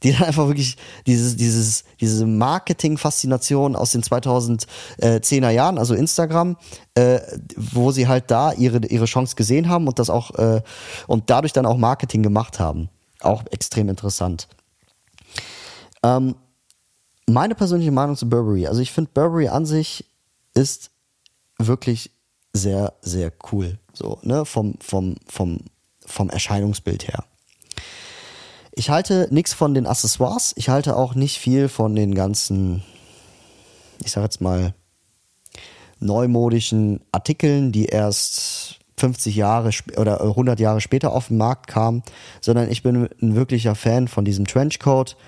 Die 0.02 0.12
dann 0.12 0.24
einfach 0.24 0.46
wirklich 0.46 0.76
dieses 1.06 1.36
dieses 1.36 1.84
diese 2.00 2.26
Marketing 2.26 2.96
Faszination 2.96 3.76
aus 3.76 3.92
den 3.92 4.02
2010er 4.02 5.50
Jahren, 5.50 5.78
also 5.78 5.94
Instagram, 5.94 6.56
äh, 6.94 7.20
wo 7.56 7.92
sie 7.92 8.08
halt 8.08 8.30
da 8.30 8.52
ihre 8.52 8.86
ihre 8.86 9.04
Chance 9.04 9.36
gesehen 9.36 9.68
haben 9.68 9.86
und 9.86 9.98
das 9.98 10.08
auch 10.08 10.30
äh, 10.38 10.62
und 11.06 11.28
dadurch 11.30 11.52
dann 11.52 11.66
auch 11.66 11.76
Marketing 11.76 12.22
gemacht 12.22 12.58
haben. 12.58 12.88
Auch 13.20 13.44
extrem 13.50 13.88
interessant. 13.88 14.48
Ähm, 16.02 16.34
meine 17.26 17.54
persönliche 17.54 17.92
Meinung 17.92 18.16
zu 18.16 18.28
Burberry. 18.28 18.66
Also 18.66 18.80
ich 18.80 18.92
finde 18.92 19.10
Burberry 19.12 19.48
an 19.48 19.66
sich 19.66 20.04
ist 20.54 20.90
wirklich 21.58 22.10
sehr, 22.52 22.94
sehr 23.02 23.32
cool. 23.52 23.78
So, 23.92 24.18
ne, 24.22 24.44
vom, 24.44 24.74
vom, 24.80 25.16
vom, 25.28 25.58
vom 26.04 26.30
Erscheinungsbild 26.30 27.06
her. 27.08 27.24
Ich 28.80 28.88
halte 28.88 29.28
nichts 29.30 29.52
von 29.52 29.74
den 29.74 29.86
Accessoires. 29.86 30.54
Ich 30.56 30.70
halte 30.70 30.96
auch 30.96 31.14
nicht 31.14 31.36
viel 31.36 31.68
von 31.68 31.94
den 31.94 32.14
ganzen, 32.14 32.82
ich 34.02 34.10
sag 34.10 34.22
jetzt 34.22 34.40
mal, 34.40 34.72
neumodischen 35.98 37.02
Artikeln, 37.12 37.72
die 37.72 37.84
erst 37.84 38.78
50 38.96 39.36
Jahre 39.36 39.68
oder 39.98 40.22
100 40.22 40.58
Jahre 40.60 40.80
später 40.80 41.12
auf 41.12 41.28
den 41.28 41.36
Markt 41.36 41.66
kam, 41.66 42.02
sondern 42.40 42.70
ich 42.70 42.82
bin 42.82 43.10
ein 43.20 43.34
wirklicher 43.34 43.74
Fan 43.74 44.08
von 44.08 44.24
diesem 44.24 44.46
Trenchcoat. 44.46 45.18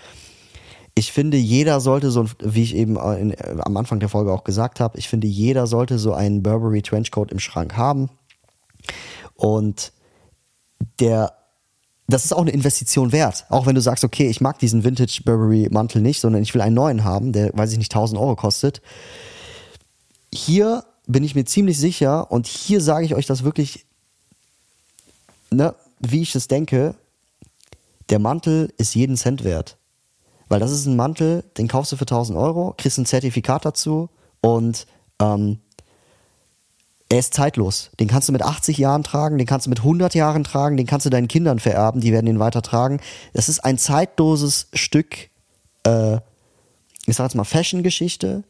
Ich 0.94 1.12
finde, 1.12 1.36
jeder 1.36 1.80
sollte 1.80 2.10
so, 2.10 2.24
wie 2.40 2.62
ich 2.62 2.74
eben 2.74 2.96
in, 2.96 3.32
äh, 3.32 3.56
am 3.58 3.76
Anfang 3.76 4.00
der 4.00 4.08
Folge 4.08 4.32
auch 4.32 4.44
gesagt 4.44 4.80
habe, 4.80 4.96
ich 4.96 5.10
finde, 5.10 5.26
jeder 5.26 5.66
sollte 5.66 5.98
so 5.98 6.14
einen 6.14 6.42
Burberry 6.42 6.80
Trenchcoat 6.80 7.30
im 7.30 7.38
Schrank 7.38 7.76
haben. 7.76 8.08
Und 9.34 9.92
der, 11.00 11.34
das 12.08 12.24
ist 12.24 12.32
auch 12.32 12.42
eine 12.42 12.50
Investition 12.50 13.12
wert. 13.12 13.46
Auch 13.48 13.66
wenn 13.66 13.74
du 13.74 13.80
sagst, 13.80 14.04
okay, 14.04 14.28
ich 14.28 14.40
mag 14.40 14.58
diesen 14.58 14.84
Vintage 14.84 15.22
Burberry 15.24 15.68
Mantel 15.70 16.02
nicht, 16.02 16.20
sondern 16.20 16.42
ich 16.42 16.52
will 16.54 16.60
einen 16.60 16.74
neuen 16.74 17.04
haben, 17.04 17.32
der, 17.32 17.50
weiß 17.54 17.72
ich 17.72 17.78
nicht, 17.78 17.92
1000 17.92 18.20
Euro 18.20 18.36
kostet. 18.36 18.82
Hier 20.32 20.84
bin 21.06 21.24
ich 21.24 21.34
mir 21.34 21.44
ziemlich 21.44 21.78
sicher, 21.78 22.30
und 22.30 22.46
hier 22.46 22.80
sage 22.80 23.04
ich 23.04 23.14
euch 23.14 23.26
das 23.26 23.44
wirklich, 23.44 23.86
ne, 25.50 25.74
wie 26.00 26.22
ich 26.22 26.34
es 26.34 26.48
denke, 26.48 26.94
der 28.10 28.18
Mantel 28.18 28.72
ist 28.76 28.94
jeden 28.94 29.16
Cent 29.16 29.44
wert. 29.44 29.78
Weil 30.48 30.60
das 30.60 30.70
ist 30.70 30.86
ein 30.86 30.96
Mantel, 30.96 31.44
den 31.56 31.68
kaufst 31.68 31.92
du 31.92 31.96
für 31.96 32.02
1000 32.02 32.36
Euro, 32.38 32.74
kriegst 32.76 32.98
ein 32.98 33.06
Zertifikat 33.06 33.64
dazu 33.64 34.10
und 34.40 34.86
ähm, 35.18 35.60
er 37.12 37.18
ist 37.18 37.34
zeitlos. 37.34 37.90
Den 38.00 38.08
kannst 38.08 38.28
du 38.28 38.32
mit 38.32 38.40
80 38.40 38.78
Jahren 38.78 39.02
tragen, 39.02 39.36
den 39.36 39.46
kannst 39.46 39.66
du 39.66 39.70
mit 39.70 39.80
100 39.80 40.14
Jahren 40.14 40.44
tragen, 40.44 40.78
den 40.78 40.86
kannst 40.86 41.04
du 41.04 41.10
deinen 41.10 41.28
Kindern 41.28 41.58
vererben, 41.58 42.00
die 42.00 42.10
werden 42.10 42.26
ihn 42.26 42.38
weitertragen. 42.38 43.00
Das 43.34 43.50
ist 43.50 43.62
ein 43.62 43.76
zeitloses 43.76 44.68
Stück, 44.72 45.28
äh, 45.84 46.16
ich 47.04 47.14
sag 47.14 47.24
jetzt 47.24 47.34
mal 47.34 47.44
Fashion-Geschichte 47.44 48.44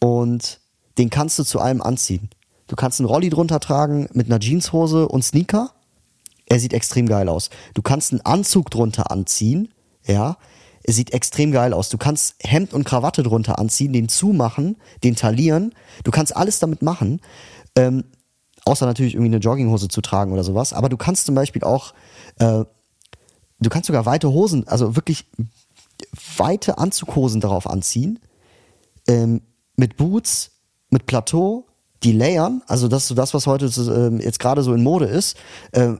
und 0.00 0.60
den 0.98 1.08
kannst 1.08 1.38
du 1.38 1.44
zu 1.44 1.60
allem 1.60 1.80
anziehen. 1.80 2.28
Du 2.66 2.76
kannst 2.76 3.00
einen 3.00 3.08
Rolli 3.08 3.30
drunter 3.30 3.58
tragen 3.58 4.06
mit 4.12 4.26
einer 4.26 4.38
Jeanshose 4.38 5.08
und 5.08 5.22
Sneaker. 5.24 5.70
Er 6.44 6.60
sieht 6.60 6.74
extrem 6.74 7.08
geil 7.08 7.30
aus. 7.30 7.48
Du 7.72 7.80
kannst 7.80 8.12
einen 8.12 8.20
Anzug 8.20 8.70
drunter 8.70 9.10
anziehen, 9.10 9.72
ja. 10.06 10.36
Er 10.84 10.92
sieht 10.92 11.12
extrem 11.12 11.52
geil 11.52 11.72
aus. 11.72 11.88
Du 11.88 11.96
kannst 11.96 12.34
Hemd 12.42 12.74
und 12.74 12.84
Krawatte 12.84 13.22
drunter 13.22 13.58
anziehen, 13.58 13.92
den 13.92 14.08
zumachen, 14.08 14.76
den 15.04 15.14
talieren. 15.14 15.74
Du 16.02 16.10
kannst 16.10 16.36
alles 16.36 16.58
damit 16.58 16.82
machen. 16.82 17.20
Ähm, 17.76 18.04
außer 18.64 18.86
natürlich 18.86 19.14
irgendwie 19.14 19.34
eine 19.34 19.42
Jogginghose 19.42 19.88
zu 19.88 20.00
tragen 20.00 20.32
oder 20.32 20.44
sowas. 20.44 20.72
Aber 20.72 20.88
du 20.88 20.96
kannst 20.96 21.26
zum 21.26 21.34
Beispiel 21.34 21.64
auch, 21.64 21.94
äh, 22.38 22.64
du 23.60 23.70
kannst 23.70 23.86
sogar 23.86 24.06
weite 24.06 24.30
Hosen, 24.30 24.66
also 24.68 24.96
wirklich 24.96 25.26
weite 26.36 26.78
Anzughosen 26.78 27.40
darauf 27.40 27.68
anziehen. 27.68 28.18
Ähm, 29.08 29.42
mit 29.76 29.96
Boots, 29.96 30.50
mit 30.90 31.06
Plateau, 31.06 31.66
die 32.02 32.12
layern, 32.12 32.62
also 32.66 32.88
das 32.88 33.08
so 33.08 33.14
das, 33.14 33.34
was 33.34 33.46
heute 33.46 33.66
äh, 33.66 34.22
jetzt 34.22 34.38
gerade 34.38 34.62
so 34.62 34.74
in 34.74 34.82
Mode 34.82 35.06
ist. 35.06 35.36
Äh, 35.72 35.94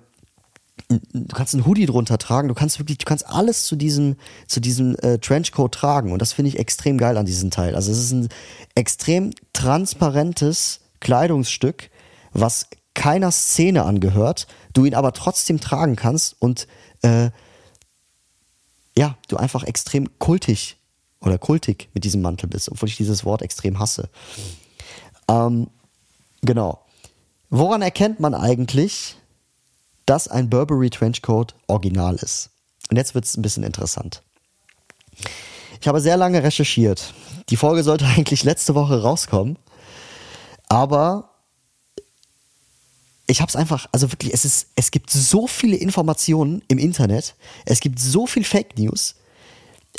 du 0.88 1.34
kannst 1.34 1.54
einen 1.54 1.64
Hoodie 1.66 1.86
drunter 1.86 2.18
tragen, 2.18 2.48
du 2.48 2.54
kannst 2.54 2.78
wirklich, 2.78 2.98
du 2.98 3.04
kannst 3.04 3.26
alles 3.26 3.64
zu 3.64 3.76
diesem, 3.76 4.16
zu 4.46 4.60
diesem 4.60 4.96
äh, 4.96 5.18
Trenchcoat 5.18 5.72
tragen 5.72 6.12
und 6.12 6.20
das 6.20 6.32
finde 6.32 6.50
ich 6.50 6.58
extrem 6.58 6.98
geil 6.98 7.16
an 7.16 7.26
diesem 7.26 7.50
Teil. 7.50 7.74
Also 7.74 7.90
es 7.92 7.98
ist 7.98 8.12
ein 8.12 8.28
extrem 8.74 9.30
transparentes 9.52 10.80
Kleidungsstück, 11.02 11.90
was 12.32 12.68
keiner 12.94 13.30
Szene 13.30 13.84
angehört, 13.84 14.46
du 14.72 14.84
ihn 14.84 14.94
aber 14.94 15.12
trotzdem 15.12 15.60
tragen 15.60 15.96
kannst 15.96 16.40
und 16.40 16.66
äh, 17.02 17.30
ja, 18.96 19.16
du 19.28 19.36
einfach 19.36 19.64
extrem 19.64 20.18
kultig 20.18 20.76
oder 21.20 21.38
kultig 21.38 21.88
mit 21.92 22.04
diesem 22.04 22.22
Mantel 22.22 22.48
bist, 22.48 22.70
obwohl 22.70 22.88
ich 22.88 22.96
dieses 22.96 23.24
Wort 23.24 23.42
extrem 23.42 23.78
hasse. 23.78 24.08
Ähm, 25.28 25.68
genau. 26.42 26.84
Woran 27.50 27.82
erkennt 27.82 28.20
man 28.20 28.34
eigentlich, 28.34 29.16
dass 30.06 30.28
ein 30.28 30.50
Burberry 30.50 30.90
Trenchcoat 30.90 31.54
original 31.66 32.16
ist? 32.16 32.50
Und 32.90 32.96
jetzt 32.96 33.14
wird 33.14 33.24
es 33.24 33.36
ein 33.36 33.42
bisschen 33.42 33.64
interessant. 33.64 34.22
Ich 35.80 35.88
habe 35.88 36.00
sehr 36.00 36.16
lange 36.16 36.42
recherchiert. 36.42 37.12
Die 37.48 37.56
Folge 37.56 37.82
sollte 37.82 38.06
eigentlich 38.16 38.44
letzte 38.44 38.74
Woche 38.74 39.02
rauskommen, 39.02 39.58
aber 40.72 41.28
ich 43.26 43.42
habe 43.42 43.50
es 43.50 43.56
einfach, 43.56 43.88
also 43.92 44.10
wirklich, 44.10 44.32
es 44.32 44.46
ist, 44.46 44.68
es 44.74 44.90
gibt 44.90 45.10
so 45.10 45.46
viele 45.46 45.76
Informationen 45.76 46.62
im 46.68 46.78
Internet, 46.78 47.34
es 47.66 47.80
gibt 47.80 47.98
so 47.98 48.26
viel 48.26 48.42
Fake 48.42 48.78
News, 48.78 49.16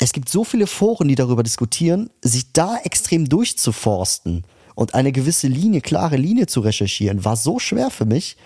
es 0.00 0.12
gibt 0.12 0.28
so 0.28 0.42
viele 0.42 0.66
Foren, 0.66 1.06
die 1.06 1.14
darüber 1.14 1.44
diskutieren, 1.44 2.10
sich 2.22 2.52
da 2.52 2.76
extrem 2.78 3.28
durchzuforsten 3.28 4.44
und 4.74 4.96
eine 4.96 5.12
gewisse 5.12 5.46
Linie, 5.46 5.80
klare 5.80 6.16
Linie 6.16 6.48
zu 6.48 6.58
recherchieren, 6.58 7.24
war 7.24 7.36
so 7.36 7.60
schwer 7.60 7.90
für 7.90 8.04
mich. 8.04 8.36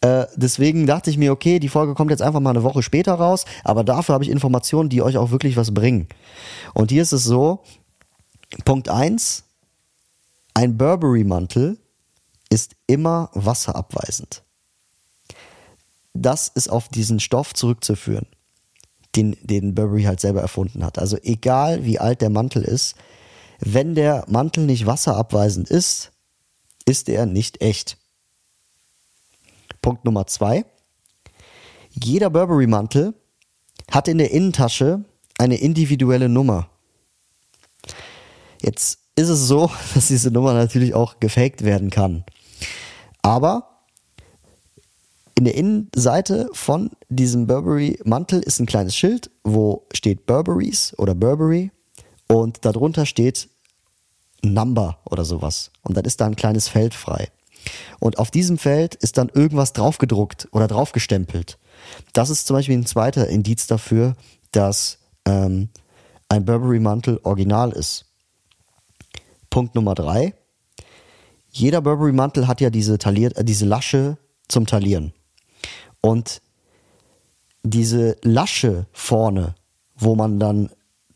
Äh, 0.00 0.24
deswegen 0.36 0.86
dachte 0.86 1.10
ich 1.10 1.18
mir, 1.18 1.30
okay, 1.30 1.58
die 1.58 1.68
Folge 1.68 1.92
kommt 1.92 2.10
jetzt 2.10 2.22
einfach 2.22 2.40
mal 2.40 2.50
eine 2.50 2.62
Woche 2.62 2.82
später 2.82 3.12
raus, 3.12 3.44
aber 3.64 3.84
dafür 3.84 4.14
habe 4.14 4.24
ich 4.24 4.30
Informationen, 4.30 4.88
die 4.88 5.02
euch 5.02 5.18
auch 5.18 5.30
wirklich 5.30 5.58
was 5.58 5.74
bringen. 5.74 6.08
Und 6.72 6.90
hier 6.90 7.02
ist 7.02 7.12
es 7.12 7.24
so, 7.24 7.60
Punkt 8.64 8.88
eins: 8.88 9.43
ein 10.54 10.78
Burberry-Mantel 10.78 11.78
ist 12.48 12.76
immer 12.86 13.30
wasserabweisend. 13.34 14.42
Das 16.14 16.48
ist 16.48 16.68
auf 16.68 16.88
diesen 16.88 17.18
Stoff 17.18 17.52
zurückzuführen, 17.54 18.26
den, 19.16 19.36
den 19.42 19.74
Burberry 19.74 20.04
halt 20.04 20.20
selber 20.20 20.40
erfunden 20.40 20.84
hat. 20.84 20.98
Also 20.98 21.18
egal 21.22 21.84
wie 21.84 21.98
alt 21.98 22.20
der 22.20 22.30
Mantel 22.30 22.62
ist, 22.62 22.94
wenn 23.58 23.94
der 23.94 24.24
Mantel 24.28 24.64
nicht 24.64 24.86
wasserabweisend 24.86 25.70
ist, 25.70 26.12
ist 26.86 27.08
er 27.08 27.26
nicht 27.26 27.60
echt. 27.60 27.98
Punkt 29.82 30.04
Nummer 30.04 30.26
zwei. 30.26 30.64
Jeder 31.90 32.30
Burberry-Mantel 32.30 33.14
hat 33.90 34.08
in 34.08 34.18
der 34.18 34.30
Innentasche 34.30 35.04
eine 35.38 35.56
individuelle 35.56 36.28
Nummer. 36.28 36.68
Jetzt 38.62 39.03
ist 39.16 39.28
es 39.28 39.46
so, 39.46 39.70
dass 39.94 40.08
diese 40.08 40.30
Nummer 40.30 40.54
natürlich 40.54 40.94
auch 40.94 41.20
gefaked 41.20 41.64
werden 41.64 41.90
kann. 41.90 42.24
Aber 43.22 43.74
in 45.36 45.44
der 45.44 45.54
Innenseite 45.54 46.48
von 46.52 46.90
diesem 47.08 47.46
Burberry-Mantel 47.46 48.40
ist 48.40 48.60
ein 48.60 48.66
kleines 48.66 48.94
Schild, 48.94 49.30
wo 49.42 49.86
steht 49.92 50.26
Burberrys 50.26 50.94
oder 50.96 51.14
Burberry 51.14 51.72
und 52.28 52.64
darunter 52.64 53.04
steht 53.04 53.48
Number 54.42 54.98
oder 55.04 55.24
sowas. 55.24 55.70
Und 55.82 55.96
dann 55.96 56.04
ist 56.04 56.20
da 56.20 56.26
ein 56.26 56.36
kleines 56.36 56.68
Feld 56.68 56.94
frei. 56.94 57.28
Und 57.98 58.18
auf 58.18 58.30
diesem 58.30 58.58
Feld 58.58 58.94
ist 58.94 59.18
dann 59.18 59.28
irgendwas 59.28 59.72
draufgedruckt 59.72 60.48
oder 60.52 60.68
draufgestempelt. 60.68 61.58
Das 62.12 62.30
ist 62.30 62.46
zum 62.46 62.56
Beispiel 62.56 62.76
ein 62.76 62.86
zweiter 62.86 63.28
Indiz 63.28 63.66
dafür, 63.66 64.16
dass 64.52 64.98
ähm, 65.24 65.70
ein 66.28 66.44
Burberry-Mantel 66.44 67.20
original 67.22 67.72
ist. 67.72 68.06
Punkt 69.54 69.76
Nummer 69.76 69.94
drei. 69.94 70.34
Jeder 71.48 71.80
Burberry-Mantel 71.80 72.48
hat 72.48 72.60
ja 72.60 72.70
diese, 72.70 72.98
Talier, 72.98 73.30
äh, 73.36 73.44
diese 73.44 73.64
Lasche 73.64 74.18
zum 74.48 74.66
Talieren. 74.66 75.12
Und 76.00 76.42
diese 77.62 78.16
Lasche 78.22 78.86
vorne, 78.92 79.54
wo 79.94 80.16
man 80.16 80.40
dann 80.40 80.70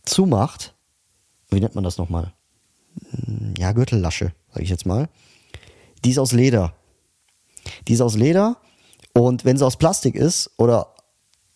zumacht, 0.05 0.77
wie 1.51 1.59
nennt 1.59 1.74
man 1.74 1.83
das 1.83 1.98
nochmal? 1.98 2.33
Hm, 3.11 3.55
ja, 3.59 3.72
Gürtellasche, 3.72 4.33
sage 4.51 4.62
ich 4.62 4.70
jetzt 4.70 4.87
mal. 4.87 5.09
Die 6.05 6.11
ist 6.11 6.18
aus 6.18 6.31
Leder. 6.31 6.74
Die 7.88 7.94
ist 7.94 8.01
aus 8.01 8.14
Leder 8.14 8.59
und 9.14 9.44
wenn 9.44 9.57
sie 9.57 9.66
aus 9.66 9.79
Plastik 9.79 10.14
ist 10.14 10.53
oder 10.59 10.94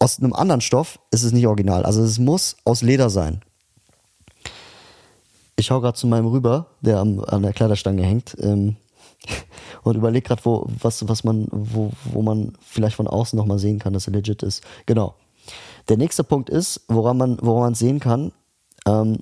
aus 0.00 0.18
einem 0.18 0.32
anderen 0.32 0.60
Stoff, 0.60 0.98
ist 1.12 1.22
es 1.22 1.30
nicht 1.30 1.46
original. 1.46 1.84
Also 1.84 2.02
es 2.02 2.18
muss 2.18 2.56
aus 2.64 2.82
Leder 2.82 3.08
sein. 3.08 3.40
Ich 5.62 5.66
schaue 5.66 5.80
gerade 5.80 5.96
zu 5.96 6.08
meinem 6.08 6.26
rüber, 6.26 6.66
der 6.80 6.98
am, 6.98 7.20
an 7.20 7.42
der 7.42 7.52
Kleiderstange 7.52 8.02
hängt, 8.02 8.36
ähm, 8.40 8.74
und 9.84 9.94
überlege 9.94 10.26
gerade, 10.26 10.44
wo, 10.44 10.66
was, 10.80 11.06
was 11.06 11.22
man, 11.22 11.46
wo, 11.52 11.92
wo 12.02 12.20
man 12.20 12.54
vielleicht 12.60 12.96
von 12.96 13.06
außen 13.06 13.36
nochmal 13.36 13.60
sehen 13.60 13.78
kann, 13.78 13.92
dass 13.92 14.08
er 14.08 14.12
legit 14.12 14.42
ist. 14.42 14.64
Genau. 14.86 15.14
Der 15.88 15.98
nächste 15.98 16.24
Punkt 16.24 16.50
ist, 16.50 16.80
woran 16.88 17.16
man, 17.16 17.38
woran 17.42 17.76
sehen 17.76 18.00
kann, 18.00 18.32
ähm, 18.88 19.20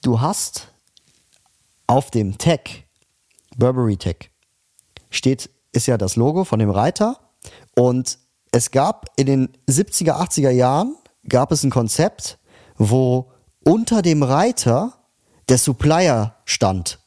du 0.00 0.22
hast 0.22 0.68
auf 1.86 2.10
dem 2.10 2.38
Tag, 2.38 2.70
Burberry 3.58 3.98
Tag, 3.98 4.30
steht, 5.10 5.50
ist 5.72 5.88
ja 5.88 5.98
das 5.98 6.16
Logo 6.16 6.44
von 6.44 6.58
dem 6.58 6.70
Reiter 6.70 7.18
und 7.76 8.16
es 8.50 8.70
gab 8.70 9.10
in 9.16 9.26
den 9.26 9.48
70er, 9.68 10.12
80er 10.12 10.48
Jahren 10.48 10.96
gab 11.28 11.52
es 11.52 11.64
ein 11.64 11.70
Konzept, 11.70 12.38
wo 12.78 13.30
unter 13.64 14.02
dem 14.02 14.22
Reiter 14.22 14.94
der 15.48 15.58
Supplier 15.58 16.36
stand. 16.44 16.98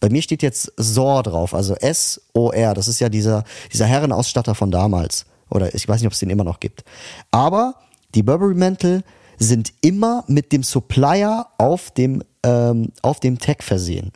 Bei 0.00 0.08
mir 0.10 0.22
steht 0.22 0.42
jetzt 0.42 0.72
SOR 0.76 1.22
drauf, 1.22 1.54
also 1.54 1.74
S-O-R. 1.74 2.74
Das 2.74 2.88
ist 2.88 3.00
ja 3.00 3.08
dieser, 3.08 3.44
dieser 3.72 3.86
Herrenausstatter 3.86 4.54
von 4.54 4.70
damals. 4.70 5.26
Oder 5.50 5.74
ich 5.74 5.88
weiß 5.88 6.00
nicht, 6.00 6.06
ob 6.06 6.12
es 6.12 6.20
den 6.20 6.30
immer 6.30 6.44
noch 6.44 6.60
gibt. 6.60 6.84
Aber 7.30 7.74
die 8.14 8.22
Burberry 8.22 8.54
Mäntel 8.54 9.02
sind 9.38 9.72
immer 9.80 10.24
mit 10.28 10.52
dem 10.52 10.62
Supplier 10.62 11.46
auf 11.58 11.90
dem, 11.90 12.22
ähm, 12.42 12.92
auf 13.02 13.20
dem 13.20 13.38
Tag 13.38 13.62
versehen. 13.62 14.12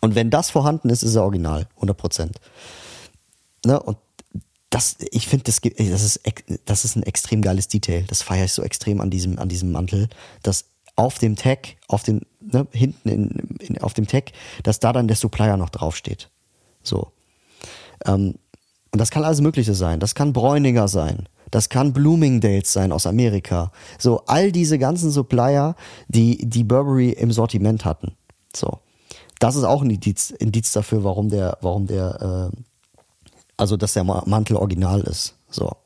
Und 0.00 0.14
wenn 0.14 0.30
das 0.30 0.50
vorhanden 0.50 0.90
ist, 0.90 1.02
ist 1.02 1.14
er 1.14 1.22
original, 1.22 1.68
100 1.76 1.96
Prozent. 1.96 2.40
Ne? 3.64 3.80
Und 3.80 3.98
das, 4.70 4.96
ich 5.10 5.28
finde, 5.28 5.44
das, 5.44 5.60
das, 5.60 6.02
ist, 6.02 6.20
das 6.64 6.84
ist 6.84 6.96
ein 6.96 7.02
extrem 7.02 7.42
geiles 7.42 7.68
Detail. 7.68 8.04
Das 8.08 8.22
feiere 8.22 8.46
ich 8.46 8.52
so 8.52 8.62
extrem 8.62 9.00
an 9.00 9.10
diesem, 9.10 9.38
an 9.38 9.48
diesem 9.48 9.70
Mantel, 9.70 10.08
dass 10.42 10.64
auf 10.96 11.18
dem 11.18 11.36
Tag, 11.36 11.76
auf 11.88 12.02
dem, 12.02 12.22
ne, 12.40 12.66
hinten 12.72 13.08
in, 13.08 13.28
in, 13.60 13.82
auf 13.82 13.94
dem 13.94 14.06
Tag, 14.06 14.32
dass 14.62 14.80
da 14.80 14.92
dann 14.92 15.08
der 15.08 15.16
Supplier 15.16 15.56
noch 15.56 15.70
draufsteht. 15.70 16.30
So. 16.82 17.12
Ähm, 18.06 18.34
und 18.90 18.98
das 18.98 19.10
kann 19.10 19.24
alles 19.24 19.40
Mögliche 19.40 19.74
sein. 19.74 20.00
Das 20.00 20.14
kann 20.14 20.32
Bräuninger 20.32 20.88
sein. 20.88 21.28
Das 21.50 21.68
kann 21.68 21.92
Bloomingdales 21.92 22.72
sein 22.72 22.92
aus 22.92 23.06
Amerika. 23.06 23.72
So, 23.98 24.22
all 24.26 24.52
diese 24.52 24.78
ganzen 24.78 25.10
Supplier, 25.10 25.76
die, 26.08 26.48
die 26.48 26.64
Burberry 26.64 27.10
im 27.10 27.30
Sortiment 27.30 27.84
hatten. 27.84 28.16
So. 28.54 28.80
Das 29.38 29.56
ist 29.56 29.64
auch 29.64 29.82
ein 29.82 29.90
Indiz, 29.90 30.30
Indiz 30.30 30.72
dafür, 30.72 31.04
warum 31.04 31.28
der, 31.28 31.58
warum 31.60 31.86
der, 31.86 32.50
äh, 32.52 32.56
also, 33.56 33.76
dass 33.76 33.92
der 33.92 34.04
Mantel 34.04 34.56
original 34.56 35.00
ist. 35.02 35.34
So 35.50 35.76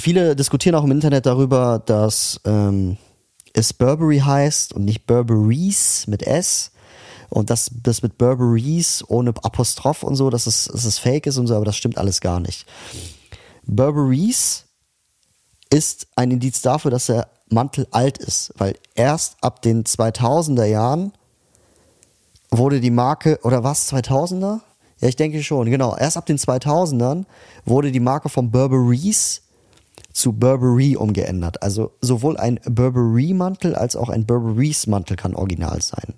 viele 0.00 0.36
diskutieren 0.36 0.74
auch 0.74 0.84
im 0.84 0.90
Internet 0.90 1.26
darüber, 1.26 1.82
dass 1.84 2.40
ähm, 2.44 2.96
es 3.52 3.72
Burberry 3.72 4.18
heißt 4.18 4.72
und 4.72 4.84
nicht 4.84 5.06
Burberries 5.06 6.06
mit 6.06 6.22
S. 6.22 6.72
Und 7.28 7.50
das, 7.50 7.70
das 7.82 8.02
mit 8.02 8.18
Burberries 8.18 9.04
ohne 9.06 9.30
Apostroph 9.30 10.02
und 10.02 10.16
so, 10.16 10.30
dass 10.30 10.46
es, 10.46 10.64
dass 10.64 10.84
es 10.84 10.98
fake 10.98 11.26
ist 11.26 11.38
und 11.38 11.46
so, 11.46 11.54
aber 11.54 11.64
das 11.64 11.76
stimmt 11.76 11.96
alles 11.96 12.20
gar 12.20 12.40
nicht. 12.40 12.66
Burberries 13.64 14.64
ist 15.70 16.08
ein 16.16 16.32
Indiz 16.32 16.60
dafür, 16.60 16.90
dass 16.90 17.06
der 17.06 17.28
Mantel 17.48 17.86
alt 17.92 18.18
ist, 18.18 18.52
weil 18.58 18.74
erst 18.96 19.36
ab 19.42 19.62
den 19.62 19.84
2000er 19.84 20.64
Jahren 20.64 21.12
wurde 22.50 22.80
die 22.80 22.90
Marke, 22.90 23.38
oder 23.44 23.62
was, 23.62 23.92
2000er? 23.92 24.60
Ja, 25.00 25.08
ich 25.08 25.16
denke 25.16 25.42
schon, 25.42 25.70
genau. 25.70 25.96
Erst 25.96 26.16
ab 26.16 26.26
den 26.26 26.36
2000ern 26.36 27.24
wurde 27.64 27.92
die 27.92 28.00
Marke 28.00 28.28
von 28.28 28.50
Burberries 28.50 29.42
zu 30.12 30.32
Burberry 30.32 30.96
umgeändert. 30.96 31.62
Also 31.62 31.92
sowohl 32.00 32.36
ein 32.36 32.60
Burberry-Mantel 32.64 33.74
als 33.74 33.96
auch 33.96 34.08
ein 34.08 34.26
Burberries-Mantel 34.26 35.16
kann 35.16 35.34
original 35.34 35.80
sein. 35.82 36.14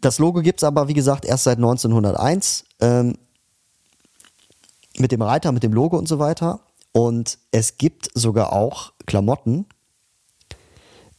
Das 0.00 0.18
Logo 0.18 0.42
gibt 0.42 0.60
es 0.60 0.64
aber, 0.64 0.88
wie 0.88 0.94
gesagt, 0.94 1.24
erst 1.24 1.44
seit 1.44 1.58
1901 1.58 2.64
ähm, 2.80 3.18
mit 4.98 5.12
dem 5.12 5.22
Reiter, 5.22 5.52
mit 5.52 5.62
dem 5.62 5.72
Logo 5.72 5.98
und 5.98 6.06
so 6.06 6.18
weiter. 6.18 6.60
Und 6.92 7.38
es 7.50 7.78
gibt 7.78 8.08
sogar 8.14 8.52
auch 8.52 8.92
Klamotten, 9.06 9.66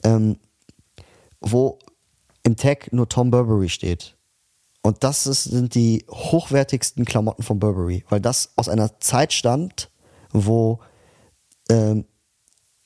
ähm, 0.04 0.38
wo 1.42 1.80
im 2.44 2.56
Tag 2.56 2.92
nur 2.94 3.08
Tom 3.10 3.32
Burberry 3.32 3.70
steht. 3.70 4.16
Und 4.82 5.04
das 5.04 5.24
sind 5.24 5.76
die 5.76 6.06
hochwertigsten 6.10 7.06
Klamotten 7.06 7.44
von 7.44 7.60
Burberry, 7.60 8.06
weil 8.10 8.22
das 8.22 8.52
aus 8.56 8.70
einer 8.70 9.00
Zeit 9.00 9.34
stammt, 9.34 9.90
wo 10.32 10.80
ähm, 11.70 12.06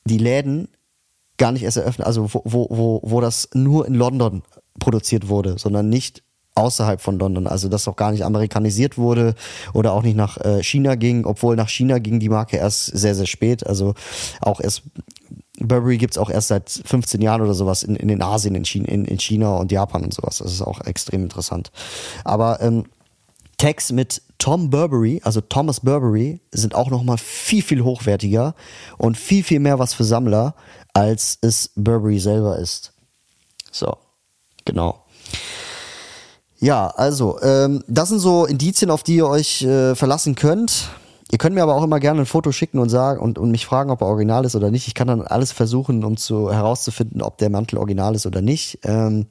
die 0.06 0.18
Läden 0.18 0.70
gar 1.38 1.52
nicht 1.52 1.64
erst 1.64 1.78
eröffnet, 1.78 2.08
also 2.08 2.34
wo, 2.34 2.42
wo, 2.46 2.68
wo, 2.70 3.00
wo 3.04 3.22
das 3.22 3.50
nur 3.54 3.86
in 3.86 3.94
London 3.94 4.44
produziert 4.80 5.28
wurde, 5.28 5.58
sondern 5.58 5.90
nicht 5.90 6.24
außerhalb 6.56 7.02
von 7.02 7.18
London, 7.18 7.48
also 7.48 7.68
das 7.68 7.88
auch 7.88 7.96
gar 7.96 8.12
nicht 8.12 8.24
amerikanisiert 8.24 8.98
wurde 8.98 9.36
oder 9.74 9.94
auch 9.94 10.04
nicht 10.04 10.16
nach 10.16 10.38
äh, 10.38 10.62
China 10.62 10.96
ging, 10.96 11.26
obwohl 11.26 11.56
nach 11.56 11.70
China 11.70 11.98
ging 11.98 12.20
die 12.20 12.30
Marke 12.30 12.58
erst 12.58 12.86
sehr, 12.86 13.16
sehr 13.16 13.26
spät, 13.26 13.66
also 13.66 13.96
auch 14.42 14.60
erst 14.60 14.84
Burberry 15.60 15.98
gibt 15.98 16.16
es 16.16 16.18
auch 16.18 16.30
erst 16.30 16.48
seit 16.48 16.70
15 16.70 17.22
Jahren 17.22 17.42
oder 17.42 17.54
sowas 17.54 17.84
in, 17.84 17.96
in 17.96 18.08
den 18.08 18.22
Asien, 18.22 18.56
in 18.56 18.66
China, 18.66 18.88
in, 18.88 19.06
in 19.06 19.20
China 19.20 19.56
und 19.58 19.72
Japan 19.72 20.04
und 20.04 20.14
sowas. 20.14 20.40
Das 20.40 20.52
ist 20.52 20.62
auch 20.62 20.82
extrem 20.82 21.24
interessant. 21.24 21.72
Aber 22.24 22.60
ähm, 22.62 22.86
Tags 23.58 23.92
mit 23.92 24.22
Tom 24.40 24.70
Burberry, 24.70 25.22
also 25.24 25.42
Thomas 25.42 25.80
Burberry, 25.82 26.42
sind 26.52 26.76
auch 26.76 26.90
nochmal 26.90 27.18
viel, 27.18 27.62
viel 27.62 27.84
hochwertiger 27.84 28.56
und 28.98 29.16
viel, 29.16 29.44
viel 29.44 29.60
mehr 29.60 29.80
was 29.80 29.94
für 29.94 30.04
Sammler, 30.04 30.56
als 30.94 31.38
es 31.42 31.72
Burberry 31.76 32.20
selber 32.20 32.58
ist. 32.58 32.92
So, 33.72 33.96
genau. 34.66 35.06
Ja, 36.60 36.88
also, 36.88 37.42
ähm, 37.42 37.84
das 37.88 38.10
sind 38.10 38.20
so 38.20 38.46
Indizien, 38.46 38.90
auf 38.90 39.04
die 39.04 39.18
ihr 39.18 39.28
euch 39.28 39.64
äh, 39.64 39.96
verlassen 39.96 40.36
könnt. 40.36 40.90
Ihr 41.34 41.40
könnt 41.40 41.56
mir 41.56 41.64
aber 41.64 41.74
auch 41.74 41.84
immer 41.84 42.00
gerne 42.00 42.20
ein 42.20 42.26
Foto 42.28 42.52
schicken 42.52 42.78
und 42.78 42.90
sagen 42.90 43.20
und, 43.20 43.40
und 43.40 43.50
mich 43.50 43.66
fragen, 43.66 43.90
ob 43.90 44.02
er 44.02 44.08
original 44.08 44.46
ist 44.46 44.56
oder 44.56 44.70
nicht. 44.70 44.88
Ich 44.88 44.94
kann 44.94 45.08
dann 45.08 45.24
alles 45.24 45.52
versuchen, 45.52 46.04
um 46.04 46.16
zu 46.16 46.54
herauszufinden, 46.54 47.24
ob 47.24 47.40
der 47.40 47.50
Mantel 47.50 47.80
original 47.80 48.14
ist 48.14 48.28
oder 48.28 48.44
nicht. 48.44 48.78
Ähm, 48.84 49.26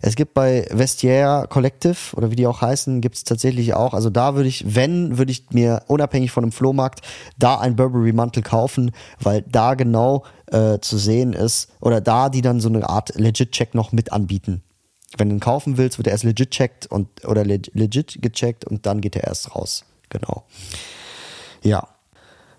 es 0.00 0.16
gibt 0.16 0.32
bei 0.32 0.66
Vestiaire 0.70 1.46
Collective 1.48 2.16
oder 2.16 2.30
wie 2.30 2.36
die 2.36 2.46
auch 2.46 2.62
heißen, 2.62 3.02
gibt 3.02 3.16
es 3.16 3.24
tatsächlich 3.24 3.74
auch. 3.74 3.92
Also 3.92 4.08
da 4.08 4.34
würde 4.34 4.48
ich, 4.48 4.74
wenn, 4.74 5.18
würde 5.18 5.30
ich 5.30 5.50
mir 5.50 5.82
unabhängig 5.88 6.30
von 6.30 6.42
einem 6.42 6.52
Flohmarkt 6.52 7.02
da 7.38 7.58
einen 7.58 7.76
Burberry 7.76 8.14
Mantel 8.14 8.42
kaufen, 8.42 8.92
weil 9.20 9.42
da 9.42 9.74
genau 9.74 10.24
äh, 10.46 10.78
zu 10.78 10.96
sehen 10.96 11.34
ist 11.34 11.68
oder 11.82 12.00
da 12.00 12.30
die 12.30 12.40
dann 12.40 12.60
so 12.60 12.70
eine 12.70 12.88
Art 12.88 13.14
Legit 13.16 13.52
Check 13.52 13.74
noch 13.74 13.92
mit 13.92 14.10
anbieten. 14.10 14.62
Wenn 15.18 15.28
du 15.28 15.34
ihn 15.34 15.40
kaufen 15.40 15.76
willst, 15.76 15.98
wird 15.98 16.06
er 16.06 16.12
erst 16.12 16.24
legit 16.24 16.50
checkt 16.50 16.86
und 16.86 17.26
oder 17.26 17.44
legit 17.44 18.22
gecheckt 18.22 18.64
und 18.64 18.86
dann 18.86 19.02
geht 19.02 19.16
er 19.16 19.24
erst 19.24 19.54
raus. 19.54 19.84
Genau. 20.08 20.44
Ja. 21.62 21.86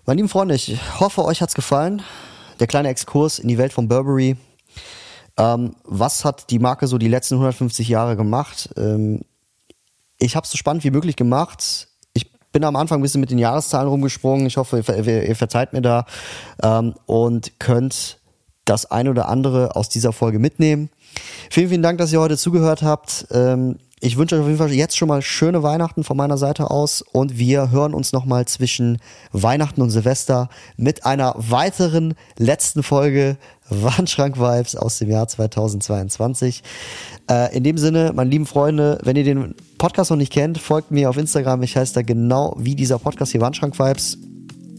Meine 0.06 0.16
lieben 0.18 0.28
Freunde, 0.28 0.54
ich 0.54 0.78
hoffe, 0.98 1.24
euch 1.24 1.42
hat's 1.42 1.54
gefallen. 1.54 2.02
Der 2.60 2.66
kleine 2.66 2.88
Exkurs 2.88 3.38
in 3.38 3.48
die 3.48 3.58
Welt 3.58 3.72
von 3.72 3.88
Burberry. 3.88 4.36
Ähm, 5.36 5.74
was 5.84 6.24
hat 6.24 6.50
die 6.50 6.58
Marke 6.58 6.86
so 6.86 6.98
die 6.98 7.08
letzten 7.08 7.34
150 7.34 7.88
Jahre 7.88 8.16
gemacht? 8.16 8.70
Ähm, 8.76 9.22
ich 10.18 10.36
habe 10.36 10.44
es 10.44 10.50
so 10.50 10.56
spannend 10.56 10.84
wie 10.84 10.90
möglich 10.90 11.16
gemacht. 11.16 11.88
Ich 12.12 12.30
bin 12.52 12.64
am 12.64 12.76
Anfang 12.76 13.00
ein 13.00 13.02
bisschen 13.02 13.20
mit 13.20 13.30
den 13.30 13.38
Jahreszahlen 13.38 13.88
rumgesprungen. 13.88 14.46
Ich 14.46 14.56
hoffe, 14.56 14.78
ihr, 14.78 15.28
ihr 15.28 15.36
verzeiht 15.36 15.72
mir 15.72 15.82
da 15.82 16.06
ähm, 16.62 16.94
und 17.06 17.58
könnt 17.58 18.18
das 18.64 18.90
ein 18.90 19.08
oder 19.08 19.28
andere 19.28 19.76
aus 19.76 19.88
dieser 19.88 20.12
Folge 20.12 20.38
mitnehmen. 20.38 20.88
Vielen, 21.50 21.68
vielen 21.68 21.82
Dank, 21.82 21.98
dass 21.98 22.12
ihr 22.12 22.20
heute 22.20 22.38
zugehört 22.38 22.82
habt. 22.82 23.26
Ähm, 23.30 23.78
ich 24.04 24.18
wünsche 24.18 24.34
euch 24.34 24.42
auf 24.42 24.46
jeden 24.48 24.58
Fall 24.58 24.70
jetzt 24.70 24.98
schon 24.98 25.08
mal 25.08 25.22
schöne 25.22 25.62
Weihnachten 25.62 26.04
von 26.04 26.14
meiner 26.14 26.36
Seite 26.36 26.70
aus 26.70 27.00
und 27.00 27.38
wir 27.38 27.70
hören 27.70 27.94
uns 27.94 28.12
nochmal 28.12 28.44
zwischen 28.44 28.98
Weihnachten 29.32 29.80
und 29.80 29.88
Silvester 29.88 30.50
mit 30.76 31.06
einer 31.06 31.34
weiteren 31.38 32.12
letzten 32.36 32.82
Folge 32.82 33.38
Warnschrank 33.70 34.38
Vibes 34.38 34.76
aus 34.76 34.98
dem 34.98 35.08
Jahr 35.08 35.26
2022. 35.26 36.62
Äh, 37.30 37.56
in 37.56 37.64
dem 37.64 37.78
Sinne, 37.78 38.12
meine 38.14 38.28
lieben 38.28 38.44
Freunde, 38.44 38.98
wenn 39.02 39.16
ihr 39.16 39.24
den 39.24 39.54
Podcast 39.78 40.10
noch 40.10 40.18
nicht 40.18 40.32
kennt, 40.32 40.58
folgt 40.58 40.90
mir 40.90 41.08
auf 41.08 41.16
Instagram. 41.16 41.62
Ich 41.62 41.74
heiße 41.74 41.94
da 41.94 42.02
genau 42.02 42.54
wie 42.58 42.74
dieser 42.74 42.98
Podcast 42.98 43.32
hier 43.32 43.40
Warnschrank 43.40 43.78
Vibes. 43.78 44.18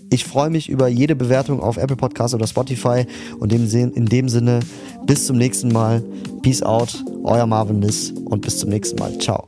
Ich 0.10 0.24
freue 0.24 0.50
mich 0.50 0.70
über 0.70 0.88
jede 0.88 1.16
Bewertung 1.16 1.60
auf 1.62 1.78
Apple 1.78 1.96
Podcast 1.98 2.34
oder 2.34 2.48
Spotify 2.48 3.06
und 3.40 3.52
in 3.52 4.06
dem 4.06 4.30
Sinne 4.30 4.60
bis 5.06 5.26
zum 5.26 5.38
nächsten 5.38 5.70
Mal. 5.70 6.04
Peace 6.42 6.62
out, 6.62 7.04
euer 7.24 7.46
Marvin 7.48 7.82
Liss 7.82 8.12
und 8.12 8.42
bis 8.42 8.60
zum 8.60 8.70
nächsten 8.70 9.00
Mal. 9.00 9.18
Ciao. 9.18 9.48